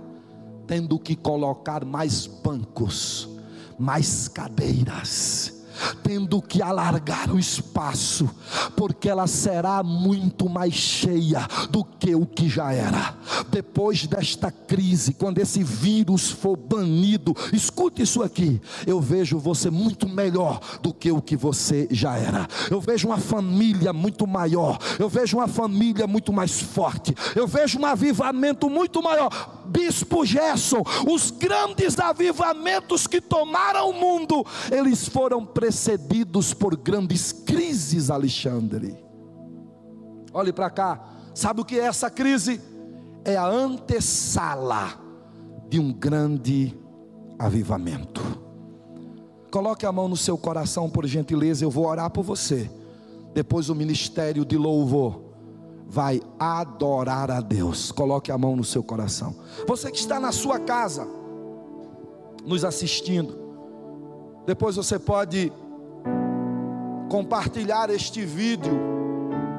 tendo 0.66 0.98
que 0.98 1.16
colocar 1.16 1.86
mais 1.86 2.26
bancos, 2.26 3.30
mais 3.78 4.28
cadeiras, 4.28 5.57
tendo 6.04 6.42
que 6.42 6.62
alargar 6.62 7.32
o 7.32 7.40
espaço, 7.40 8.30
porque 8.76 9.10
ela 9.10 9.28
será 9.28 9.84
muito 9.84 10.50
mais 10.50 10.74
cheia 10.74 11.48
do 11.70 11.84
que 11.84 12.16
o 12.16 12.26
que 12.26 12.50
já 12.50 12.74
era. 12.74 13.16
Depois 13.50 14.06
desta 14.08 14.52
crise, 14.52 15.14
quando 15.14 15.40
esse 15.40 15.64
vírus 15.64 16.30
for 16.30 16.58
banido, 16.58 17.36
escute 17.54 18.02
isso 18.02 18.22
aqui. 18.22 18.62
Eu 18.86 19.00
vejo 19.00 19.40
você 19.40 19.70
muito 19.70 20.08
melhor 20.08 20.60
do 20.82 20.94
que 20.94 21.12
o 21.12 21.22
que 21.22 21.36
você 21.36 21.88
já 21.92 22.18
era. 22.18 22.48
Eu 22.70 22.82
vejo 22.82 23.08
uma 23.08 23.18
família 23.18 23.94
muito 23.94 24.28
maior. 24.28 24.78
Eu 25.00 25.10
vejo 25.10 25.38
uma 25.38 25.48
família 25.48 26.08
muito 26.08 26.34
mais 26.34 26.60
forte. 26.62 27.16
Eu 27.36 27.48
vejo 27.48 27.80
um 27.80 27.86
avivamento 27.86 28.70
muito 28.70 29.02
maior. 29.02 29.64
Bispo 29.66 30.26
Gerson, 30.26 30.82
os 31.08 31.30
grandes 31.30 32.00
avivamentos 32.00 33.06
que 33.06 33.20
tomaram 33.20 33.90
o 33.90 33.94
mundo, 33.94 34.46
eles 34.72 35.08
foram 35.08 35.46
precedidos 35.68 36.54
por 36.54 36.78
grandes 36.78 37.34
crises, 37.34 38.10
Alexandre. 38.10 38.96
Olhe 40.32 40.54
para 40.54 40.70
cá, 40.70 41.10
sabe 41.36 41.60
o 41.60 41.66
que 41.66 41.78
é 41.78 41.84
essa 41.84 42.10
crise? 42.10 42.62
É 43.26 43.36
a 43.36 43.46
antessala 43.46 44.98
de 45.68 45.78
um 45.78 45.92
grande 45.92 46.74
avivamento. 47.38 48.22
Coloque 49.52 49.86
a 49.86 49.92
mão 49.92 50.08
no 50.08 50.16
seu 50.16 50.38
coração, 50.38 50.90
por 50.90 51.06
gentileza, 51.06 51.66
eu 51.66 51.70
vou 51.70 51.86
orar 51.86 52.10
por 52.12 52.24
você. 52.24 52.72
Depois 53.34 53.70
o 53.70 53.76
ministério 53.76 54.46
de 54.46 54.58
louvor 54.58 55.22
vai 55.86 56.22
adorar 56.40 57.30
a 57.30 57.42
Deus. 57.42 57.92
Coloque 57.92 58.32
a 58.32 58.38
mão 58.38 58.56
no 58.56 58.64
seu 58.64 58.82
coração. 58.82 59.36
Você 59.68 59.92
que 59.92 60.00
está 60.00 60.18
na 60.18 60.32
sua 60.32 60.60
casa, 60.60 61.06
nos 62.46 62.64
assistindo, 62.64 63.47
depois 64.48 64.76
você 64.78 64.98
pode 64.98 65.52
compartilhar 67.10 67.90
este 67.90 68.26
vídeo 68.26 68.80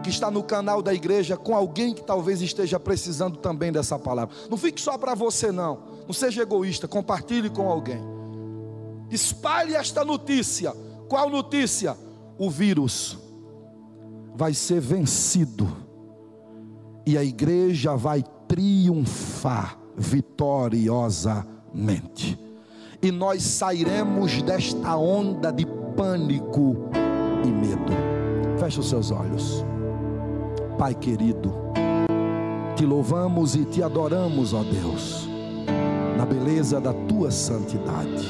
que 0.03 0.09
está 0.09 0.31
no 0.31 0.43
canal 0.43 0.81
da 0.81 0.95
igreja 0.95 1.37
com 1.37 1.55
alguém 1.55 1.93
que 1.93 2.03
talvez 2.03 2.41
esteja 2.41 2.81
precisando 2.81 3.37
também 3.37 3.71
dessa 3.71 3.99
palavra. 3.99 4.35
Não 4.49 4.57
fique 4.57 4.81
só 4.81 4.97
para 4.97 5.15
você, 5.15 5.53
não. 5.53 5.79
Não 6.07 6.15
seja 6.15 6.41
egoísta, 6.41 6.89
compartilhe 6.89 7.51
com 7.51 7.69
alguém. 7.69 8.01
Espalhe 9.11 9.75
esta 9.75 10.07
notícia. 10.07 10.73
Qual 11.07 11.29
notícia? 11.29 11.95
O 12.39 12.49
vírus 12.49 13.19
vai 14.35 14.55
ser 14.55 14.81
vencido 14.81 15.71
e 17.05 17.19
a 17.19 17.25
igreja 17.25 17.95
vai 17.95 18.25
triunfar 18.47 19.79
vitoriosamente. 19.97 22.48
E 23.01 23.13
nós 23.13 23.43
sairemos 23.43 24.43
desta 24.43 24.97
onda 24.97 25.53
de 25.53 25.67
pânico 25.97 26.77
e 27.45 27.49
medo. 27.49 27.93
Feche 28.59 28.81
os 28.81 28.89
seus 28.89 29.11
olhos. 29.11 29.65
Pai 30.79 30.95
querido, 30.95 31.53
te 32.77 32.85
louvamos 32.85 33.55
e 33.55 33.65
te 33.65 33.83
adoramos, 33.83 34.55
ó 34.55 34.63
Deus, 34.63 35.29
na 36.17 36.25
beleza 36.25 36.81
da 36.81 36.93
tua 36.93 37.31
santidade. 37.31 38.27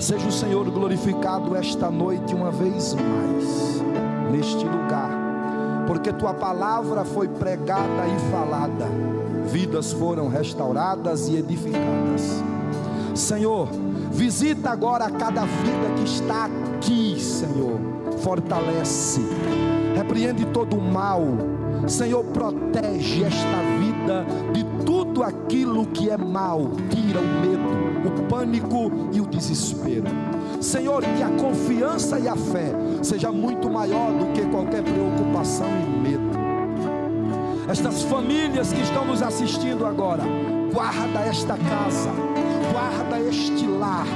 Seja 0.00 0.26
o 0.28 0.32
Senhor 0.32 0.70
glorificado 0.70 1.54
esta 1.54 1.90
noite 1.90 2.34
uma 2.34 2.50
vez 2.50 2.94
mais, 2.94 3.82
neste 4.32 4.64
lugar 4.64 5.22
porque 5.86 6.12
tua 6.12 6.32
palavra 6.32 7.04
foi 7.04 7.28
pregada 7.28 8.06
e 8.06 8.30
falada, 8.30 8.86
vidas 9.46 9.92
foram 9.92 10.28
restauradas 10.28 11.28
e 11.28 11.36
edificadas. 11.36 12.51
Senhor, 13.14 13.68
visita 14.10 14.70
agora 14.70 15.10
cada 15.10 15.42
vida 15.44 15.94
que 15.96 16.04
está 16.04 16.46
aqui, 16.46 17.20
Senhor, 17.20 17.78
fortalece, 18.22 19.20
repreende 19.94 20.46
todo 20.46 20.76
o 20.76 20.80
mal, 20.80 21.22
Senhor, 21.86 22.24
protege 22.24 23.24
esta 23.24 23.58
vida 23.78 24.24
de 24.52 24.64
tudo 24.84 25.22
aquilo 25.22 25.86
que 25.86 26.08
é 26.08 26.16
mal, 26.16 26.70
tira 26.90 27.18
o 27.20 27.40
medo, 27.40 27.82
o 28.08 28.22
pânico 28.28 28.90
e 29.12 29.20
o 29.20 29.26
desespero. 29.26 30.06
Senhor, 30.60 31.02
que 31.02 31.22
a 31.22 31.28
confiança 31.28 32.18
e 32.18 32.28
a 32.28 32.36
fé 32.36 32.72
seja 33.02 33.32
muito 33.32 33.68
maior 33.68 34.12
do 34.12 34.26
que 34.32 34.42
qualquer 34.46 34.82
preocupação 34.82 35.66
e 35.66 36.08
medo. 36.08 36.32
Estas 37.68 38.02
famílias 38.02 38.72
que 38.72 38.80
estão 38.80 39.04
nos 39.04 39.22
assistindo 39.22 39.84
agora, 39.84 40.22
guarda 40.72 41.20
esta 41.20 41.56
casa, 41.56 42.10
guarda 42.72 43.20
este 43.20 43.66
lar, 43.66 44.06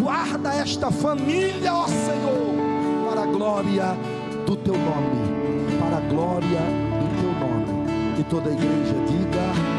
guarda 0.00 0.54
esta 0.54 0.90
família, 0.90 1.72
ó 1.72 1.86
Senhor, 1.86 3.08
para 3.08 3.22
a 3.22 3.26
glória 3.26 3.96
do 4.46 4.54
teu 4.56 4.74
nome, 4.74 5.78
para 5.80 5.96
a 5.96 6.00
glória 6.00 6.60
do 7.00 7.20
teu 7.20 7.32
nome. 7.40 8.20
E 8.20 8.24
toda 8.24 8.50
a 8.50 8.52
igreja 8.52 8.94
diga: 9.08 9.71